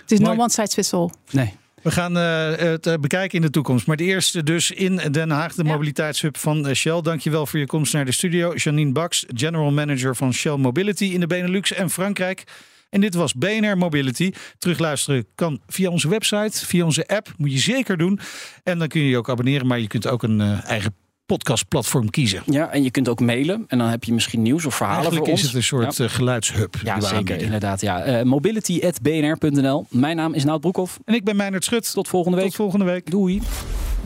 Het 0.01 0.11
is 0.11 0.19
Mooi. 0.19 0.35
no 0.35 0.41
one 0.41 0.49
size 0.51 0.67
fits 0.73 0.93
all. 0.93 1.09
Nee. 1.31 1.53
We 1.81 1.91
gaan 1.91 2.17
eh, 2.17 2.55
het 2.71 2.87
eh, 2.87 2.93
bekijken 2.99 3.35
in 3.35 3.41
de 3.41 3.49
toekomst. 3.49 3.87
Maar 3.87 3.95
de 3.95 4.03
eerste 4.03 4.43
dus 4.43 4.71
in 4.71 4.95
Den 5.11 5.29
Haag, 5.29 5.53
de 5.55 5.63
Ja. 5.63 5.71
mobiliteitshub 5.71 6.37
van 6.37 6.67
eh, 6.67 6.75
Shell. 6.75 7.01
Dankjewel 7.01 7.45
voor 7.45 7.59
je 7.59 7.65
komst 7.65 7.93
naar 7.93 8.05
de 8.05 8.11
studio. 8.11 8.53
Janine 8.55 8.91
Baks, 8.91 9.25
General 9.33 9.71
Manager 9.71 10.15
van 10.15 10.33
Shell 10.33 10.55
Mobility 10.57 11.05
in 11.05 11.19
de 11.19 11.27
Benelux 11.27 11.73
en 11.73 11.89
Frankrijk. 11.89 12.43
En 12.89 13.01
dit 13.01 13.13
was 13.13 13.33
BNR 13.33 13.77
Mobility. 13.77 14.31
Terugluisteren 14.57 15.25
kan 15.35 15.61
via 15.67 15.89
onze 15.89 16.07
website, 16.09 16.65
via 16.65 16.85
onze 16.85 17.07
app. 17.07 17.33
Moet 17.37 17.51
je 17.51 17.59
zeker 17.59 17.97
doen. 17.97 18.19
En 18.63 18.79
dan 18.79 18.87
kun 18.87 19.01
je 19.01 19.09
je 19.09 19.17
ook 19.17 19.29
abonneren. 19.29 19.67
Maar 19.67 19.79
je 19.79 19.87
kunt 19.87 20.07
ook 20.07 20.23
een 20.23 20.41
eh, 20.41 20.69
eigen 20.69 20.95
podcastplatform 21.25 22.09
kiezen. 22.09 22.43
Ja, 22.45 22.69
en 22.71 22.83
je 22.83 22.91
kunt 22.91 23.09
ook 23.09 23.19
mailen 23.19 23.63
en 23.67 23.77
dan 23.77 23.87
heb 23.87 24.03
je 24.03 24.13
misschien 24.13 24.41
nieuws 24.41 24.65
of 24.65 24.75
verhalen 24.75 25.01
Eigenlijk 25.01 25.25
voor 25.31 25.37
is 25.37 25.43
ons. 25.43 25.53
het 25.53 25.61
een 25.61 25.67
soort 25.79 25.97
Ja. 25.97 26.03
eh, 26.05 26.09
geluidshub. 26.11 26.75
Ja, 26.83 26.99
zeker, 27.01 27.17
aanbieden. 27.17 27.43
inderdaad. 27.45 27.81
Ja. 27.81 28.01
Eh, 28.03 28.23
mobility.bnr.nl. 28.23 29.85
Mijn 29.89 30.15
naam 30.15 30.33
is 30.33 30.43
Nout 30.43 30.61
Broekhoff. 30.61 30.99
En 31.05 31.13
ik 31.13 31.23
ben 31.23 31.35
Meijnerd 31.35 31.63
Schut. 31.63 31.91
Tot 31.93 32.07
volgende 32.07 32.37
week. 32.37 32.45
Tot 32.45 32.55
volgende 32.55 32.85
week. 32.85 33.11
Doei. 33.11 33.41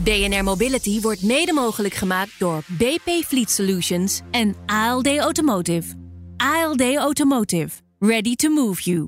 BNR 0.04 0.44
Mobility 0.44 1.02
wordt 1.02 1.22
mede 1.24 1.54
mogelijk 1.54 1.94
gemaakt 1.94 2.32
door 2.38 2.64
BP 2.68 3.10
Fleet 3.28 3.52
Solutions 3.52 4.22
en 4.32 4.56
ALD 4.66 5.18
Automotive. 5.18 5.94
ALD 6.38 6.96
Automotive. 6.96 7.70
Ready 8.00 8.36
to 8.36 8.50
move 8.50 8.82
you. 8.82 9.08